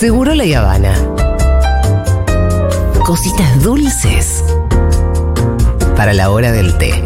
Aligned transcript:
Seguro 0.00 0.34
la 0.34 0.44
Habana. 0.58 0.94
Cositas 3.04 3.62
dulces 3.62 4.42
para 5.94 6.14
la 6.14 6.30
hora 6.30 6.52
del 6.52 6.78
té. 6.78 7.04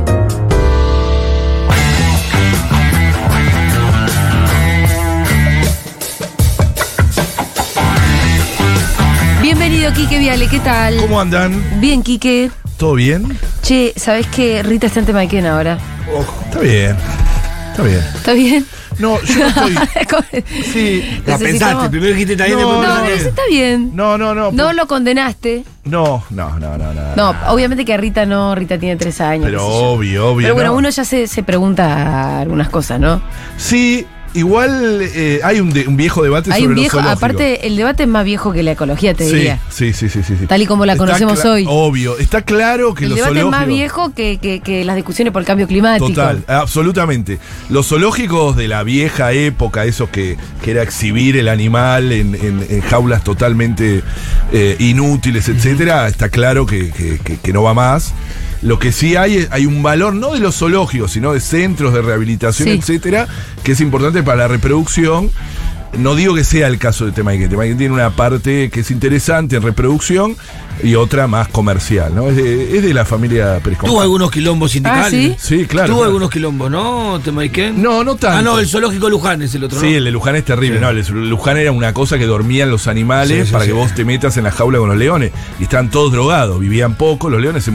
Bienvenido, 9.42 9.92
Quique 9.92 10.20
Viale, 10.20 10.46
¿qué 10.46 10.60
tal? 10.60 10.96
¿Cómo 10.98 11.20
andan? 11.20 11.80
Bien, 11.80 12.00
Quique. 12.00 12.52
¿Todo 12.76 12.94
bien? 12.94 13.36
Che, 13.62 13.92
¿sabés 13.96 14.28
que 14.28 14.62
Rita 14.62 14.86
está 14.86 15.00
en 15.00 15.06
Temaiken 15.06 15.46
ahora? 15.46 15.78
Oh, 16.14 16.24
está 16.44 16.60
bien. 16.60 16.96
Está 17.72 17.82
bien. 17.82 18.04
¿Está 18.14 18.32
bien? 18.34 18.64
No, 18.98 19.20
yo 19.22 19.38
no 19.38 19.46
estoy. 19.46 19.74
Sí. 20.72 21.20
La 21.26 21.38
pensaste, 21.38 21.90
primero 21.90 22.12
dijiste 22.12 22.32
está 22.34 22.46
bien, 22.46 22.58
No, 22.58 22.68
después 22.80 22.88
No, 22.88 23.02
pero 23.04 23.14
está 23.28 23.42
bien. 23.48 23.90
No, 23.94 24.18
no, 24.18 24.34
no. 24.34 24.52
No 24.52 24.64
por- 24.66 24.74
lo 24.74 24.86
condenaste. 24.86 25.64
No, 25.84 26.24
no, 26.30 26.58
no, 26.58 26.78
no, 26.78 26.94
no. 26.94 27.16
No, 27.16 27.34
obviamente 27.48 27.84
que 27.84 27.92
a 27.94 27.96
Rita 27.96 28.24
no, 28.26 28.54
Rita 28.54 28.78
tiene 28.78 28.96
tres 28.96 29.20
años. 29.20 29.46
Pero 29.46 29.66
obvio, 29.66 30.28
obvio. 30.30 30.44
Pero 30.46 30.54
bueno, 30.54 30.70
no. 30.70 30.76
uno 30.78 30.88
ya 30.90 31.04
se, 31.04 31.26
se 31.28 31.42
pregunta 31.42 32.40
algunas 32.40 32.68
cosas, 32.70 32.98
¿no? 33.00 33.20
Sí, 33.56 34.06
igual 34.34 35.00
eh, 35.02 35.40
hay 35.42 35.60
un, 35.60 35.70
de- 35.72 35.86
un 35.88 35.96
viejo 35.96 36.22
debate 36.22 36.52
Hay 36.52 36.62
sobre 36.62 36.74
un 36.74 36.80
viejo, 36.80 37.00
lo 37.00 37.08
aparte, 37.08 37.66
el 37.66 37.76
debate 37.76 38.02
es 38.02 38.08
más 38.08 38.24
viejo 38.24 38.52
que 38.52 38.62
la 38.62 38.72
ecología, 38.72 39.14
te 39.14 39.28
sí, 39.28 39.34
diría. 39.36 39.60
sí, 39.70 39.92
sí, 39.92 40.08
sí, 40.08 40.22
sí, 40.22 40.34
sí. 40.38 40.46
Tal 40.46 40.60
y 40.62 40.66
como 40.66 40.84
la 40.86 40.92
Está 40.94 41.06
conocemos 41.06 41.44
hoy. 41.44 41.64
Obvio. 41.68 42.18
Está 42.18 42.42
claro 42.42 42.94
que 42.94 43.04
El 43.04 43.10
los 43.10 43.18
debate 43.20 43.38
es 43.40 43.46
más 43.46 43.66
viejo 43.66 44.12
que, 44.14 44.38
que- 44.38 44.60
que 44.60 44.84
las 44.84 44.96
discusiones 44.96 45.32
por 45.32 45.40
el 45.42 45.46
cambio 45.46 45.66
climático. 45.66 46.08
Total, 46.08 46.44
absolutamente. 46.48 47.38
Los 47.70 47.88
zoológicos 47.88 48.56
de 48.56 48.68
la 48.68 48.82
vieja 48.82 49.32
época, 49.32 49.84
esos 49.84 50.08
que, 50.10 50.36
que 50.62 50.70
era 50.72 50.82
exhibir 50.82 51.36
el 51.36 51.48
animal 51.48 52.12
en, 52.12 52.34
en- 52.34 52.66
en 52.68 52.80
jaulas 52.82 53.24
totalmente 53.24 54.02
eh, 54.52 54.76
inútiles, 54.78 55.48
etcétera, 55.48 56.08
está 56.08 56.28
claro 56.28 56.66
que- 56.66 56.90
que 57.42 57.52
no 57.52 57.62
va 57.62 57.74
más. 57.74 58.12
Lo 58.64 58.78
que 58.78 58.90
sí 58.92 59.14
hay 59.14 59.36
es- 59.36 59.48
hay 59.52 59.66
un 59.66 59.82
valor, 59.82 60.14
no 60.14 60.32
de 60.32 60.40
los 60.40 60.56
zoológicos, 60.56 61.12
sino 61.12 61.32
de 61.34 61.40
centros 61.40 61.92
de 61.94 62.00
rehabilitación, 62.02 62.68
Sí. 62.70 62.74
etcétera, 62.74 63.28
que 63.62 63.72
es 63.72 63.80
importante 63.80 64.22
para 64.22 64.38
la 64.38 64.48
reproducción. 64.48 65.30
No 65.98 66.14
digo 66.14 66.34
que 66.34 66.44
sea 66.44 66.66
el 66.66 66.78
caso 66.78 67.06
de 67.06 67.12
Temaiken. 67.12 67.48
Temaiken 67.50 67.78
tiene 67.78 67.94
una 67.94 68.10
parte 68.10 68.70
que 68.70 68.80
es 68.80 68.90
interesante 68.90 69.56
en 69.56 69.62
reproducción 69.62 70.36
y 70.82 70.96
otra 70.96 71.28
más 71.28 71.48
comercial, 71.48 72.14
¿no? 72.14 72.28
Es 72.28 72.36
de, 72.36 72.76
es 72.76 72.82
de 72.82 72.92
la 72.92 73.04
familia 73.04 73.60
Pérez 73.62 73.78
Tuvo 73.78 74.00
algunos 74.00 74.30
quilombos 74.30 74.72
sindicales. 74.72 75.34
Ah, 75.36 75.38
¿sí? 75.40 75.58
Sí, 75.60 75.66
claro. 75.66 75.86
Tuvo 75.88 75.98
claro. 75.98 76.06
algunos 76.08 76.30
quilombos, 76.30 76.70
¿no, 76.70 77.20
Temaiken? 77.22 77.80
No, 77.80 78.02
no 78.02 78.16
tanto. 78.16 78.38
Ah, 78.38 78.42
no, 78.42 78.58
el 78.58 78.66
zoológico 78.66 79.08
Luján 79.08 79.42
es 79.42 79.54
el 79.54 79.64
otro, 79.64 79.78
Sí, 79.78 79.90
¿no? 79.92 79.96
el 79.98 80.04
de 80.04 80.10
Luján 80.10 80.34
es 80.36 80.44
terrible. 80.44 80.80
No, 80.80 80.90
el 80.90 81.04
de 81.04 81.10
Luján 81.12 81.58
era 81.58 81.70
una 81.70 81.94
cosa 81.94 82.18
que 82.18 82.26
dormían 82.26 82.70
los 82.70 82.88
animales 82.88 83.38
Sí, 83.38 83.46
sí, 83.46 83.52
para 83.52 83.64
sí. 83.64 83.70
que 83.70 83.74
vos 83.74 83.94
te 83.94 84.04
metas 84.04 84.36
en 84.36 84.44
la 84.44 84.50
jaula 84.50 84.78
con 84.78 84.88
los 84.88 84.98
leones. 84.98 85.30
Y 85.60 85.64
estaban 85.64 85.90
todos 85.90 86.10
drogados, 86.12 86.58
vivían 86.58 86.96
poco, 86.96 87.30
los 87.30 87.40
leones 87.40 87.64
se, 87.64 87.72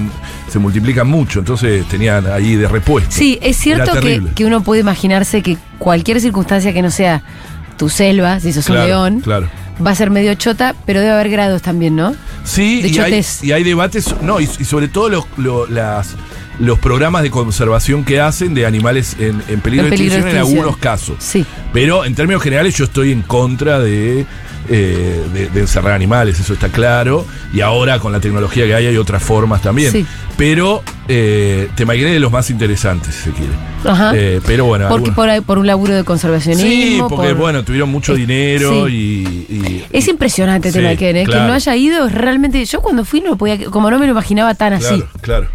se 0.51 0.59
multiplican 0.59 1.07
mucho, 1.07 1.39
entonces 1.39 1.87
tenían 1.87 2.27
ahí 2.27 2.55
de 2.55 2.67
repuesto. 2.67 3.11
Sí, 3.11 3.39
es 3.41 3.55
cierto 3.57 3.99
que, 4.01 4.21
que 4.35 4.45
uno 4.45 4.61
puede 4.61 4.81
imaginarse 4.81 5.41
que 5.41 5.57
cualquier 5.77 6.19
circunstancia 6.19 6.73
que 6.73 6.81
no 6.81 6.91
sea 6.91 7.23
tu 7.80 7.89
selva, 7.89 8.39
si 8.39 8.53
sos 8.53 8.66
Claro, 8.67 8.81
un 8.81 8.88
león, 8.88 9.22
Claro. 9.22 9.49
va 9.83 9.89
a 9.91 9.95
ser 9.95 10.11
medio 10.11 10.35
chota, 10.35 10.75
pero 10.85 10.99
debe 10.99 11.13
haber 11.13 11.30
grados 11.31 11.63
también, 11.63 11.95
¿no? 11.95 12.13
Sí, 12.44 12.81
De 12.83 12.89
y 12.89 12.91
hay, 12.91 13.11
chotez. 13.11 13.44
y 13.44 13.52
hay 13.53 13.63
debates, 13.63 14.13
no, 14.21 14.39
y, 14.39 14.44
y 14.44 14.66
sobre 14.66 14.88
todo 14.89 15.09
los, 15.09 15.25
lo- 15.38 15.66
las, 15.67 16.16
los 16.59 16.77
programas 16.77 17.23
de 17.23 17.31
conservación 17.31 18.03
que 18.03 18.19
hacen 18.19 18.53
de 18.53 18.66
animales 18.66 19.16
en, 19.17 19.41
en 19.47 19.61
peligro 19.61 19.86
En 19.86 19.89
de 19.91 19.95
extinción 19.95 20.27
en 20.27 20.38
algunos 20.38 20.75
casos. 20.77 21.16
Sí. 21.19 21.45
Pero 21.73 22.03
en 22.05 22.13
términos 22.16 22.44
generales 22.44 22.75
yo 22.75 22.83
estoy 22.83 23.11
en 23.13 23.21
contra 23.21 23.80
de, 23.80 24.25
eh, 24.69 25.23
de, 25.33 25.49
de 25.49 25.59
encerrar 25.61 25.93
animales, 25.93 26.39
eso 26.39 26.53
está 26.53 26.69
claro. 26.69 27.25
Y 27.53 27.61
ahora 27.61 27.99
con 27.99 28.11
la 28.11 28.19
tecnología 28.19 28.65
que 28.65 28.75
hay 28.75 28.87
hay 28.87 28.97
otras 28.97 29.21
formas 29.23 29.61
también. 29.61 29.91
Sí. 29.91 30.05
Pero 30.37 30.83
eh, 31.07 31.67
Temaiken 31.75 32.07
es 32.07 32.13
de 32.13 32.19
los 32.19 32.31
más 32.31 32.49
interesantes, 32.49 33.13
si 33.15 33.23
se 33.23 33.31
quiere. 33.31 33.52
Ajá. 33.83 34.11
Eh, 34.15 34.39
pero 34.45 34.65
bueno. 34.65 34.87
Porque 34.87 35.11
por, 35.11 35.29
ahí- 35.29 35.41
por 35.41 35.58
un 35.58 35.67
laburo 35.67 35.93
de 35.93 36.02
Sí, 36.02 36.05
conservacionismo. 36.05 37.08
porque 37.09 37.29
por- 37.29 37.37
bueno, 37.37 37.63
tuvieron 37.63 37.89
mucho 37.89 38.13
Es- 38.13 38.19
dinero 38.19 38.87
sí. 38.87 38.93
y, 39.49 39.53
y- 39.55 39.85
Es 39.91 40.08
impresionante 40.08 40.71
Sí, 40.71 40.77
Temaiken, 40.77 41.15
¿eh? 41.17 41.19
que 41.25 41.31
claro. 41.31 41.47
no 41.47 41.53
haya 41.53 41.75
ido 41.75 42.05
es 42.08 42.13
realmente. 42.13 42.63
Yo 42.63 42.81
cuando 42.81 43.03
fui 43.05 43.21
no 43.21 43.31
lo 43.31 43.35
podía, 43.37 43.65
como 43.65 43.89
no 43.91 43.99
me 43.99 44.05
lo 44.05 44.11
imaginaba 44.11 44.53
tan 44.55 44.73
así, 44.73 44.85
Claro, 44.85 45.09
claro. 45.21 45.47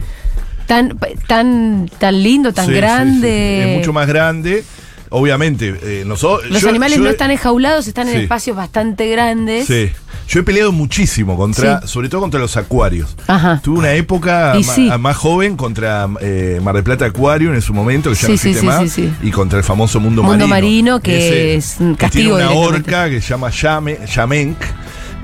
tan, 0.66 0.98
tan, 1.26 1.91
tan 1.98 2.22
lindo, 2.22 2.53
tan 2.53 2.66
Sí, 2.66 2.72
sí, 2.72 2.76
grande. 2.76 3.62
sí. 3.64 3.70
Es 3.70 3.78
mucho 3.78 3.92
más 3.92 4.06
grande. 4.06 4.64
Obviamente, 5.10 5.75
eh, 5.82 6.03
nosotros. 6.06 6.50
Los 6.50 6.62
yo- 6.62 6.69
animales 6.69 6.97
yo 6.98 7.03
no 7.04 7.09
he- 7.09 7.12
están 7.12 7.31
enjaulados, 7.31 7.87
están 7.87 8.09
en 8.09 8.20
espacios 8.20 8.56
bastante 8.56 9.09
grandes. 9.09 9.66
Sí. 9.66 9.91
Yo 10.26 10.41
he 10.41 10.42
peleado 10.42 10.72
muchísimo 10.72 11.37
contra, 11.37 11.82
Sí. 11.82 11.88
sobre 11.88 12.09
todo 12.09 12.22
contra 12.22 12.41
los 12.41 12.56
acuarios. 12.56 13.15
Ajá. 13.26 13.60
Tuve 13.62 13.78
una 13.81 13.92
época 13.92 14.54
Y 14.59 14.65
ma- 14.65 14.72
sí. 14.75 14.91
más 14.98 15.16
joven 15.16 15.56
contra 15.56 16.09
eh, 16.20 16.60
Mar 16.62 16.75
del 16.75 16.82
Plata 16.84 17.04
Aquarium 17.04 17.54
en 17.54 17.60
su 17.62 17.75
momento, 17.75 18.09
que 18.10 18.16
ya 18.16 18.26
Sí, 18.26 18.32
no 18.32 18.38
sí, 18.38 18.48
existe 18.48 18.60
sí, 18.60 18.66
más, 18.66 18.82
sí, 18.91 19.03
sí. 19.03 19.12
y 19.28 19.31
contra 19.31 19.59
el 19.59 19.65
famoso 19.65 20.00
Mundo, 20.00 20.22
Mundo 20.22 20.48
Marino. 20.48 20.94
Marino, 20.97 21.00
que 21.00 21.54
es 21.56 21.76
un 21.78 21.94
que 21.94 22.00
castigo 22.00 22.36
tiene 22.38 22.50
una 22.50 22.59
orca 22.59 23.10
que 23.10 23.21
se 23.21 23.28
llama 23.28 23.50
Yame, 23.50 23.98
Yamenk. 24.12 24.56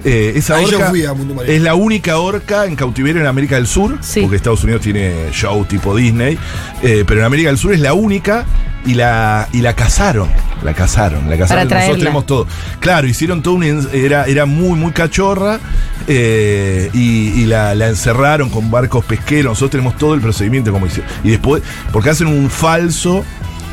Eh, 0.05 0.33
esa 0.37 0.57
Ahí 0.57 0.67
yo 0.71 0.79
orca 0.79 0.91
fui 0.91 1.05
a 1.05 1.13
Mundo 1.15 1.35
Marino. 1.35 1.53
es 1.55 1.61
la 1.63 1.75
única 1.75 2.19
orca 2.19 2.65
en 2.67 2.75
cautiverio 2.77 3.21
en 3.23 3.27
América 3.27 3.57
del 3.57 3.67
Sur, 3.67 3.99
Sí. 4.03 4.21
porque 4.23 4.37
Estados 4.37 4.63
Unidos 4.65 4.83
tiene 4.83 5.29
show 5.33 5.65
tipo 5.65 5.95
Disney, 5.97 6.39
eh, 6.83 7.05
pero 7.07 7.21
en 7.21 7.27
América 7.27 7.49
del 7.51 7.59
Sur 7.59 7.73
es 7.75 7.81
la 7.81 7.93
única 7.95 8.45
y 8.85 8.95
la, 8.95 9.49
y 9.53 9.61
la 9.61 9.75
cazaron. 9.75 10.29
La 10.63 10.75
cazaron, 10.75 11.29
la 11.31 11.39
cazaron. 11.39 11.69
traerla. 11.69 11.87
Nosotros 11.87 11.99
tenemos 11.99 12.27
todo. 12.27 12.47
Claro, 12.81 13.07
hicieron 13.07 13.43
todo 13.43 13.55
un. 13.55 13.89
Era, 13.93 14.27
era 14.27 14.45
muy, 14.47 14.79
muy 14.79 14.93
cachorra 14.93 15.59
eh, 16.07 16.91
y, 16.93 17.29
y 17.41 17.47
la, 17.47 17.75
la 17.75 17.89
encerraron 17.89 18.51
con 18.51 18.71
barcos 18.71 19.05
pesqueros. 19.05 19.53
Nosotros 19.53 19.71
tenemos 19.71 19.97
todo 19.97 20.15
el 20.15 20.21
procedimiento 20.21 20.71
como 20.73 20.87
hicieron. 20.87 21.11
Y 21.25 21.31
después, 21.31 21.63
porque 21.93 22.11
hacen 22.11 22.27
un 22.27 22.51
falso. 22.51 23.25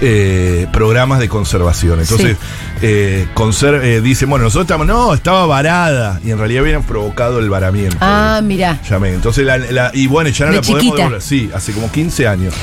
Eh, 0.02 0.68
programas 0.72 1.20
de 1.20 1.28
conservación. 1.30 2.00
Entonces, 2.00 2.38
eh, 2.82 3.28
eh, 3.36 4.02
dicen, 4.04 4.30
bueno, 4.30 4.46
nosotros 4.46 4.66
estamos, 4.66 4.86
no, 4.88 5.14
estaba 5.14 5.46
varada. 5.46 6.20
Y 6.24 6.32
en 6.32 6.38
realidad 6.38 6.64
habían 6.64 6.84
provocado 6.84 7.40
el 7.40 7.50
varamiento. 7.50 7.98
Ah, 8.02 8.42
mira. 8.44 8.80
Llamé. 8.88 9.14
Entonces, 9.14 9.46
la, 9.46 9.58
la- 9.58 9.92
y 9.94 10.08
bueno, 10.08 10.30
ya 10.30 10.46
no 10.46 10.52
De 10.52 10.58
la 10.58 10.62
podemos 10.62 10.82
chiquita. 10.84 10.98
devolver. 10.98 11.22
Sí, 11.22 11.50
hace 11.54 11.72
como 11.74 11.92
15 11.92 12.28
años. 12.28 12.54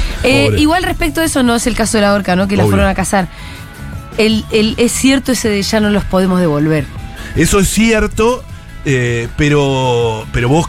Igual 0.57 0.83
respecto 0.85 1.21
a 1.21 1.25
eso 1.25 1.43
no 1.43 1.55
es 1.57 1.67
el 1.67 1.75
caso 1.75 1.99
de 1.99 2.03
la 2.03 2.15
orca, 2.15 2.37
¿no? 2.37 2.47
Que 2.49 2.57
la 2.57 2.63
Obvio. 2.65 2.73
fueron 2.73 2.89
a 2.89 2.95
cazar. 2.95 3.29
El, 4.19 4.45
el- 4.53 4.75
es 4.79 4.93
cierto 4.93 5.33
ese 5.33 5.49
de 5.49 5.63
ya 5.63 5.81
no 5.81 5.91
los 5.91 6.05
podemos 6.05 6.41
devolver. 6.41 6.85
Eso 7.37 7.59
es 7.59 7.69
cierto, 7.69 8.45
pero, 9.37 10.25
pero 10.33 10.49
vos 10.49 10.69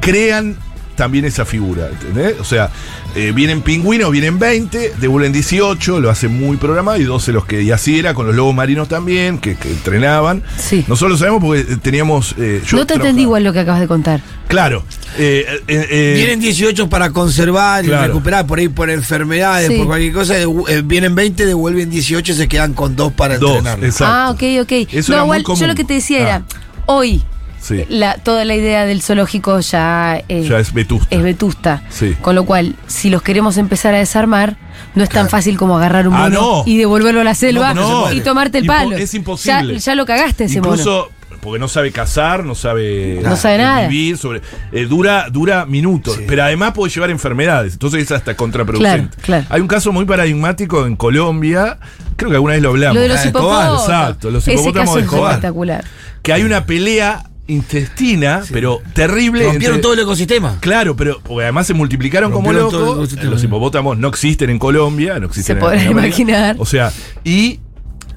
crean 0.00 0.56
también 0.94 1.24
esa 1.24 1.44
figura, 1.44 1.88
¿entendés? 1.90 2.34
O 2.40 2.44
sea, 2.44 2.70
eh, 3.14 3.32
vienen 3.34 3.62
pingüinos, 3.62 4.10
vienen 4.10 4.38
20, 4.38 4.94
devuelven 4.98 5.32
18, 5.32 6.00
lo 6.00 6.10
hacen 6.10 6.38
muy 6.38 6.56
programado 6.56 6.98
y 6.98 7.04
12 7.04 7.32
los 7.32 7.44
que. 7.44 7.62
Y 7.62 7.70
así 7.70 7.98
era 7.98 8.14
con 8.14 8.26
los 8.26 8.34
lobos 8.34 8.54
marinos 8.54 8.88
también, 8.88 9.38
que, 9.38 9.56
que 9.56 9.68
entrenaban. 9.70 10.42
Sí. 10.56 10.84
Nosotros 10.88 11.12
lo 11.12 11.18
sabemos 11.18 11.42
porque 11.42 11.60
eh, 11.60 11.76
teníamos. 11.82 12.34
eh, 12.38 12.62
yo 12.66 12.76
no 12.78 12.86
te 12.86 12.94
entendí 12.94 13.22
igual 13.22 13.44
lo 13.44 13.52
que 13.52 13.60
acabas 13.60 13.80
de 13.80 13.88
contar. 13.88 14.20
Claro. 14.48 14.84
eh, 15.18 15.46
eh, 15.68 15.86
eh, 15.90 16.12
Vienen 16.16 16.40
18 16.40 16.88
para 16.88 17.10
conservar 17.10 17.84
y 17.84 17.88
recuperar 17.88 18.46
por 18.46 18.58
ahí 18.58 18.68
por 18.68 18.90
enfermedades, 18.90 19.68
Sí. 19.68 19.76
por 19.78 19.86
cualquier 19.86 20.12
cosa. 20.12 20.34
eh, 20.38 20.82
vienen 20.84 21.14
20, 21.14 21.46
devuelven 21.46 21.88
18 21.90 22.32
y 22.32 22.34
se 22.34 22.48
quedan 22.48 22.74
con 22.74 22.94
dos 22.96 23.12
para 23.12 23.38
dos, 23.38 23.58
entrenar. 23.58 23.84
exacto. 23.84 24.04
Ah, 24.14 24.30
ok, 24.30 24.42
ok. 24.62 24.72
Eso 24.92 25.12
no, 25.12 25.16
era 25.18 25.24
muy 25.26 25.38
igual 25.40 25.58
yo 25.58 25.66
lo 25.66 25.74
que 25.74 25.84
te 25.84 25.94
decía 25.94 26.18
Ah. 26.18 26.22
era, 26.22 26.42
hoy, 26.86 27.22
Sí. 27.62 27.84
la, 27.88 28.14
toda 28.16 28.44
la 28.44 28.56
idea 28.56 28.84
del 28.86 29.02
zoológico 29.02 29.60
ya, 29.60 30.20
eh, 30.28 30.42
Ya 30.48 30.58
es 30.58 30.72
vetusta. 30.74 31.06
es 31.14 31.22
vetusta. 31.22 31.82
Sí. 31.90 32.16
Con 32.20 32.34
lo 32.34 32.44
cual, 32.44 32.74
si 32.88 33.08
los 33.08 33.22
queremos 33.22 33.56
empezar 33.56 33.94
a 33.94 33.98
desarmar, 33.98 34.56
no 34.96 35.04
es 35.04 35.08
tan 35.10 35.28
fácil 35.28 35.56
como 35.56 35.76
agarrar 35.78 36.08
un 36.08 36.14
Ah, 36.14 36.22
mono 36.28 36.40
no. 36.40 36.62
y 36.66 36.76
devolverlo 36.76 37.20
a 37.20 37.24
la 37.24 37.34
selva 37.36 37.72
No, 37.72 38.08
no. 38.08 38.12
y 38.12 38.20
tomarte 38.20 38.58
el 38.58 38.64
Impo- 38.64 38.74
palo. 38.74 38.96
es 38.96 39.14
imposible. 39.14 39.74
Ya, 39.74 39.78
ya 39.78 39.94
lo 39.94 40.04
cagaste 40.06 40.44
ese 40.44 40.60
mono. 40.60 40.72
Incluso 40.72 41.10
porque 41.40 41.58
no 41.58 41.66
sabe 41.66 41.90
cazar, 41.90 42.44
no 42.44 42.54
sabe, 42.54 43.20
No 43.22 43.34
sabe 43.36 43.54
eh, 43.56 43.58
nada. 43.58 43.88
vivir, 43.88 44.16
sobre, 44.18 44.42
eh, 44.70 44.84
dura, 44.86 45.28
dura 45.30 45.66
minutos, 45.66 46.18
pero 46.28 46.44
además 46.44 46.72
puede 46.72 46.92
llevar 46.92 47.10
enfermedades, 47.10 47.72
entonces 47.72 48.02
es 48.02 48.12
hasta 48.12 48.36
contraproducente. 48.36 49.16
Claro, 49.16 49.22
claro. 49.22 49.46
Hay 49.50 49.60
un 49.60 49.66
caso 49.66 49.90
muy 49.92 50.04
paradigmático 50.04 50.86
en 50.86 50.94
Colombia, 50.94 51.78
creo 52.16 52.30
que 52.30 52.36
alguna 52.36 52.52
vez 52.54 52.62
lo 52.62 52.68
hablamos. 52.68 52.94
Lo 52.94 53.00
de 53.02 53.08
los 53.08 53.18
Ah, 53.18 53.26
hipopótamos. 53.28 53.82
Exacto, 53.82 54.30
los 54.30 54.42
Ese 54.46 54.52
hipopótamos 54.52 54.84
caso 54.86 54.94
de 54.96 55.00
es 55.00 55.06
Escobar. 55.06 55.30
espectacular. 55.32 55.84
Que 56.22 56.32
hay 56.32 56.42
una 56.44 56.64
pelea 56.66 57.24
intestina, 57.52 58.42
pero 58.52 58.80
terrible. 58.94 59.44
Rompieron 59.44 59.76
entre- 59.76 59.82
todo 59.82 59.92
el 59.94 60.00
ecosistema. 60.00 60.56
Claro, 60.60 60.96
pero 60.96 61.20
porque 61.22 61.44
además 61.44 61.66
se 61.66 61.74
multiplicaron 61.74 62.30
como 62.32 62.52
Rompieron 62.52 62.96
locos. 62.98 63.22
Los 63.24 63.44
hipopótamos 63.44 63.98
no 63.98 64.08
existen 64.08 64.50
en 64.50 64.58
Colombia, 64.58 65.18
no 65.18 65.26
existen 65.26 65.44
Se 65.44 65.52
en 65.54 65.58
podrán 65.58 65.90
imaginar. 65.90 66.56
O 66.58 66.66
sea, 66.66 66.92
y 67.24 67.60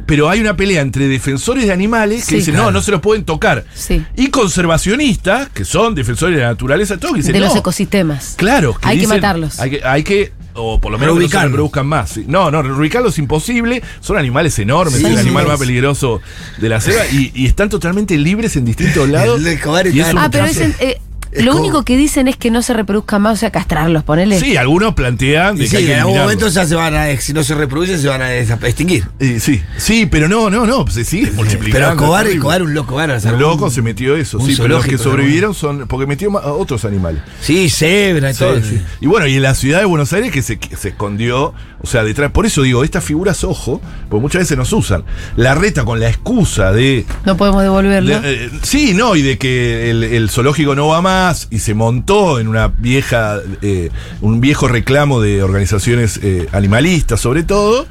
pero 0.08 0.30
hay 0.30 0.40
una 0.40 0.56
pelea 0.56 0.82
entre 0.82 1.08
defensores 1.08 1.66
de 1.66 1.72
animales 1.74 2.26
que 2.26 2.32
Sí. 2.32 2.36
dicen, 2.36 2.54
Claro. 2.54 2.70
no, 2.70 2.74
no 2.78 2.82
se 2.84 2.92
los 2.92 3.02
pueden 3.02 3.24
tocar. 3.26 3.66
Sí. 3.74 4.06
Y 4.16 4.28
conservacionistas, 4.28 5.50
que 5.50 5.66
son 5.66 5.96
defensores 5.96 6.36
de 6.36 6.44
la 6.44 6.50
naturaleza, 6.50 6.98
todos 6.98 7.14
que 7.16 7.22
dicen, 7.22 7.34
de 7.34 7.40
los 7.40 7.54
no. 7.54 7.60
ecosistemas. 7.60 8.36
Claro. 8.38 8.76
Hay 8.84 9.00
que 9.00 9.08
matarlos. 9.08 9.60
Hay 9.60 9.72
que, 9.72 9.82
hay 9.84 10.04
que 10.04 10.32
o 10.56 10.80
por 10.80 10.92
lo 10.92 10.98
menos 10.98 11.14
que 11.14 11.16
no 11.16 11.16
se 11.16 11.20
Reubicarlos. 11.22 11.52
reproduzcan 11.52 11.88
más. 11.88 12.10
sí. 12.12 12.26
No, 12.28 12.50
no, 12.52 12.62
reubicarlos 12.62 13.14
es 13.14 13.20
imposible. 13.20 13.84
Son 14.00 14.18
animales 14.18 14.58
enormes, 14.60 14.96
Sí, 15.00 15.04
es 15.06 15.10
el 15.12 15.16
sí, 15.18 15.22
animal 15.22 15.44
sí. 15.44 15.50
más 15.50 15.60
peligroso 15.60 16.22
de 16.60 16.70
la 16.70 16.82
selva 16.82 17.06
y, 17.12 17.32
y 17.36 17.46
están 17.46 17.70
totalmente 17.70 18.18
libres 18.18 18.56
en 18.56 18.66
distintos 18.66 19.08
lados. 19.10 19.40
El 19.40 19.48
Y 19.48 20.00
está 20.00 20.08
es 20.10 20.14
un 20.14 20.20
Ah, 20.20 20.30
pero 20.32 20.46
caso- 20.46 20.60
dicen, 20.60 20.76
eh, 20.80 21.00
Es 21.36 21.46
lo 21.46 21.52
como- 21.52 21.64
único 21.64 21.84
que 21.86 21.98
dicen 21.98 22.28
es 22.28 22.38
que 22.38 22.50
no 22.52 22.62
se 22.62 22.74
reproduzcan 22.74 23.22
más, 23.22 23.34
o 23.34 23.36
sea, 23.38 23.52
castrarlos, 23.52 24.04
ponele. 24.04 24.40
Sí, 24.40 24.58
algunos 24.58 24.94
plantean 24.94 25.56
de 25.58 25.66
Y 25.66 25.70
que 25.70 25.78
hay 25.78 25.84
sí, 25.84 25.88
que 25.88 25.94
en 25.94 26.00
algún 26.00 26.18
momento 26.18 26.48
ya 26.48 26.66
se 26.66 26.76
van 26.76 26.96
a, 26.96 27.16
si 27.18 27.34
no 27.34 27.44
se 27.44 27.56
reproducen, 27.56 28.00
se 28.00 28.08
van 28.08 28.22
a 28.22 28.34
extinguir. 28.36 29.06
Eh, 29.20 29.40
sí, 29.40 29.62
sí, 29.78 30.06
pero 30.06 30.28
no, 30.28 30.50
no, 30.50 30.66
no, 30.66 30.88
se 30.88 31.04
sigue 31.04 31.32
multiplicando. 31.32 31.72
Pero 31.74 31.90
Escobar, 31.92 32.24
terrible. 32.24 32.38
Escobar 32.40 32.64
un 32.64 32.74
loco, 32.74 32.96
van 32.96 33.12
a 33.12 33.16
hacer 33.16 33.32
Un 33.32 33.36
un- 33.36 33.42
loco 33.42 33.70
se 33.70 33.82
metió 33.82 34.16
eso, 34.16 34.38
un 34.40 34.46
sí, 34.48 34.54
pero 34.56 34.70
los 34.70 34.84
que 34.86 34.92
zoológico, 34.98 35.04
sobrevivieron 35.12 35.54
son. 35.54 35.88
Porque 35.88 36.06
metió 36.08 36.32
ma- 36.32 36.40
a 36.40 36.54
otros 36.54 36.86
animales. 36.86 37.22
Sí, 37.42 37.70
cebra 37.70 38.32
y 38.32 38.34
Sí, 38.34 38.40
todo. 38.40 38.62
sí. 38.62 38.82
Y 39.02 39.08
bueno, 39.08 39.28
y 39.28 39.36
en 39.36 39.42
la 39.42 39.56
ciudad 39.56 39.80
de 39.80 39.86
Buenos 39.86 40.14
Aires 40.14 40.32
que 40.32 40.42
se, 40.42 40.58
que 40.58 40.76
se 40.76 40.90
escondió, 40.90 41.54
o 41.82 41.88
sea, 41.88 42.04
detrás. 42.04 42.32
Por 42.32 42.46
eso 42.46 42.62
digo, 42.62 42.84
estas 42.84 43.04
figuras, 43.04 43.44
ojo, 43.44 43.82
porque 44.10 44.22
muchas 44.22 44.40
veces 44.42 44.58
nos 44.58 44.72
usan. 44.74 45.04
La 45.36 45.56
reta 45.56 45.84
con 45.86 46.00
la 46.00 46.08
excusa 46.10 46.72
de. 46.72 47.06
No 47.26 47.36
podemos 47.38 47.62
devolverlo. 47.62 48.22
de- 48.22 48.46
eh, 48.46 48.50
sí, 48.62 48.94
no, 48.94 49.16
y 49.16 49.22
de 49.22 49.38
que 49.38 49.90
el, 49.90 50.04
el 50.04 50.30
zoológico 50.30 50.76
no 50.76 50.88
va 50.88 51.02
más 51.02 51.25
y 51.50 51.60
se 51.60 51.74
montó 51.74 52.40
en 52.40 52.48
una 52.48 52.68
vieja, 52.68 53.40
eh, 53.62 53.90
un 54.22 54.42
viejo 54.42 54.68
reclamo 54.68 55.22
de 55.22 55.44
organizaciones 55.44 56.20
eh, 56.24 56.48
animalistas, 56.52 57.20
sobre 57.22 57.44
todo, 57.44 57.88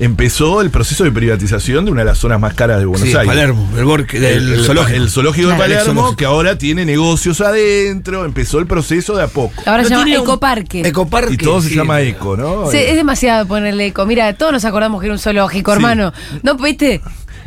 empezó 0.00 0.60
el 0.60 0.70
proceso 0.70 1.02
de 1.04 1.10
privatización 1.10 1.84
de 1.84 1.90
una 1.90 2.02
de 2.02 2.06
las 2.06 2.18
zonas 2.18 2.38
más 2.38 2.54
caras 2.54 2.78
de 2.78 2.86
Buenos 2.86 3.08
Sí, 3.08 3.14
Aires. 3.14 3.26
Palermo, 3.26 3.68
el, 3.76 3.84
Borque, 3.84 4.20
del 4.20 4.52
el, 4.52 4.64
zoológico. 4.64 4.96
el 4.96 5.10
zoológico 5.10 5.48
de 5.48 5.54
Claro, 5.56 5.62
Palermo, 5.72 5.84
zoológico. 5.94 6.16
que 6.16 6.24
ahora 6.24 6.56
tiene 6.58 6.84
negocios 6.84 7.40
adentro, 7.40 8.24
empezó 8.24 8.60
el 8.60 8.66
proceso 8.66 9.16
de 9.16 9.24
a 9.24 9.28
poco. 9.28 9.60
Ahora 9.66 9.82
se 9.84 9.90
llama 9.90 10.02
un- 10.02 10.12
Ecoparque. 10.12 10.80
Ecoparque. 10.86 11.34
Y 11.34 11.36
todo 11.36 11.60
se 11.60 11.74
llama 11.74 12.00
eco, 12.02 12.36
¿no? 12.36 12.70
Sí, 12.70 12.76
Eh, 12.76 12.90
es 12.90 12.96
demasiado 12.96 13.46
ponerle 13.46 13.86
eco. 13.86 14.06
Mira, 14.06 14.32
todos 14.34 14.52
nos 14.52 14.64
acordamos 14.64 15.00
que 15.00 15.06
era 15.06 15.14
un 15.14 15.18
zoológico, 15.20 15.72
Sí. 15.72 15.76
hermano. 15.76 16.12
¿No 16.44 16.54
viste? 16.56 17.00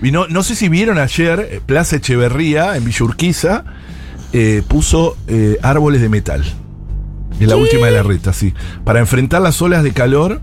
Y 0.04 0.12
no, 0.12 0.28
no 0.28 0.44
sé 0.44 0.56
si 0.56 0.68
vieron 0.68 0.98
ayer, 0.98 1.62
Plaza 1.66 1.98
Echeverría, 1.98 2.75
en 2.75 2.83
Villa 2.83 3.06
Urquiza, 3.06 3.63
eh, 4.33 4.63
puso 4.68 5.18
eh, 5.28 5.57
árboles 5.62 6.01
de 6.01 6.10
metal. 6.10 6.44
Es 7.39 7.48
la 7.48 7.56
última 7.56 7.88
de 7.88 7.94
la 7.94 8.04
reta, 8.04 8.33
sí. 8.33 8.54
Para 8.83 9.00
enfrentar 9.00 9.42
las 9.42 9.62
olas 9.62 9.83
de 9.83 9.94
calor, 9.94 10.42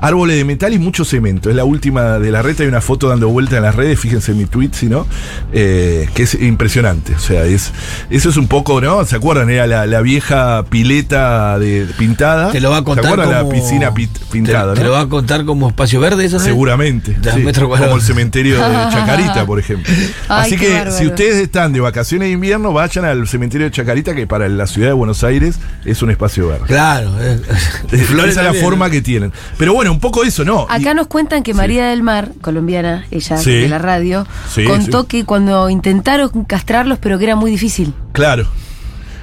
árboles 0.00 0.36
de 0.36 0.44
metal 0.44 0.72
y 0.72 0.78
mucho 0.78 1.04
cemento. 1.04 1.50
Es 1.50 1.56
la 1.56 1.64
última 1.64 2.18
de 2.18 2.30
la 2.30 2.42
reta. 2.42 2.62
Hay 2.62 2.68
una 2.68 2.80
foto 2.80 3.08
dando 3.08 3.28
vuelta 3.28 3.56
en 3.56 3.62
las 3.62 3.74
redes, 3.74 3.98
fíjense 3.98 4.32
en 4.32 4.38
mi 4.38 4.44
tweet, 4.46 4.70
si 4.72 4.86
no, 4.86 5.06
eh, 5.52 6.08
que 6.14 6.22
es 6.24 6.34
impresionante. 6.34 7.14
O 7.14 7.18
sea, 7.18 7.44
es 7.44 7.72
eso 8.10 8.28
es 8.30 8.36
un 8.36 8.48
poco, 8.48 8.80
¿no? 8.80 9.04
¿Se 9.04 9.16
acuerdan? 9.16 9.50
Era 9.50 9.66
la, 9.66 9.86
la 9.86 10.00
vieja 10.00 10.64
pileta 10.68 11.58
de, 11.58 11.86
pintada. 11.98 12.50
Te 12.50 12.60
lo 12.60 12.70
va 12.70 12.78
a 12.78 12.84
contar 12.84 13.04
¿Se 13.04 13.10
acuerdan 13.10 13.38
como... 13.40 13.52
la 13.52 13.54
piscina 13.58 13.94
pit- 13.94 14.18
pintada, 14.30 14.74
te, 14.74 14.80
te 14.80 14.84
no? 14.84 14.88
lo 14.90 14.94
va 14.94 15.00
a 15.02 15.08
contar 15.08 15.44
como 15.44 15.68
espacio 15.68 16.00
verde, 16.00 16.24
eso, 16.24 16.38
¿no? 16.38 16.44
Seguramente. 16.44 17.16
Sí, 17.22 17.42
como 17.60 17.96
el 17.96 18.02
cementerio 18.02 18.56
de 18.56 18.60
Chacarita, 18.92 19.46
por 19.46 19.58
ejemplo. 19.58 19.92
Ay, 20.28 20.46
Así 20.52 20.56
que 20.56 20.70
bárbaro. 20.72 20.92
si 20.96 21.06
ustedes 21.06 21.36
están 21.36 21.72
de 21.72 21.80
vacaciones 21.80 22.28
de 22.28 22.32
invierno, 22.32 22.72
vayan 22.72 23.04
al 23.04 23.26
cementerio 23.28 23.66
de 23.66 23.70
Chacarita, 23.72 24.14
que 24.14 24.26
para 24.26 24.48
la 24.48 24.66
ciudad 24.66 24.88
de 24.88 24.92
Buenos 24.94 25.24
Aires 25.24 25.56
es 25.84 26.02
un 26.02 26.10
espacio 26.10 26.48
verde. 26.48 26.64
Claro. 26.66 27.10
eh. 27.20 27.40
Esa 27.92 28.04
Flores 28.04 28.36
es 28.36 28.42
la 28.44 28.54
forma 28.54 28.90
que 28.90 29.02
tienen. 29.02 29.32
Pero 29.58 29.74
bueno, 29.74 29.89
un 29.90 30.00
poco 30.00 30.24
eso, 30.24 30.44
¿no? 30.44 30.62
Acá 30.68 30.92
Y- 30.92 30.94
nos 30.94 31.06
cuentan 31.06 31.42
que 31.42 31.54
María 31.54 31.86
del 31.86 32.02
Mar, 32.02 32.32
colombiana, 32.40 33.06
ella 33.10 33.36
Sí. 33.36 33.50
de 33.52 33.68
la 33.68 33.78
radio, 33.78 34.26
Sí, 34.52 34.64
contó 34.64 35.02
sí. 35.02 35.06
que 35.08 35.24
cuando 35.24 35.68
intentaron 35.70 36.44
castrarlos, 36.44 36.98
pero 36.98 37.18
que 37.18 37.24
era 37.24 37.36
muy 37.36 37.50
difícil. 37.50 37.92
Claro. 38.12 38.46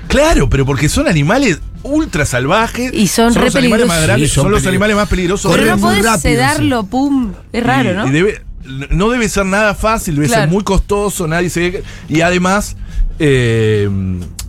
Claro, 0.07 0.49
pero 0.49 0.65
porque 0.65 0.87
son 0.89 1.07
animales 1.07 1.59
ultra 1.83 2.25
salvajes. 2.25 2.93
Y 2.93 3.07
son 3.07 3.33
re 3.35 3.45
los 3.45 3.55
animales 3.55 3.87
más 3.87 4.01
grandes, 4.03 4.29
Sí, 4.29 4.35
son, 4.35 4.43
son 4.45 4.51
los 4.53 4.65
animales 4.65 4.95
más 4.95 5.09
peligrosos. 5.09 5.51
Pero 5.53 5.75
no 5.75 5.81
podés 5.81 6.03
rápido, 6.03 6.21
sedarlo, 6.21 6.85
pum. 6.85 7.33
Es 7.51 7.63
raro, 7.63 7.91
Y- 7.91 7.95
¿no? 7.95 8.07
y 8.07 8.11
debe- 8.11 8.41
no 8.89 9.09
debe 9.09 9.27
ser 9.29 9.45
nada 9.45 9.75
fácil, 9.75 10.15
debe 10.15 10.27
Claro. 10.27 10.43
ser 10.43 10.49
muy 10.51 10.63
costoso, 10.63 11.27
nadie 11.27 11.49
se 11.49 11.83
Y 12.09 12.21
además, 12.21 12.75
eh, 13.19 13.89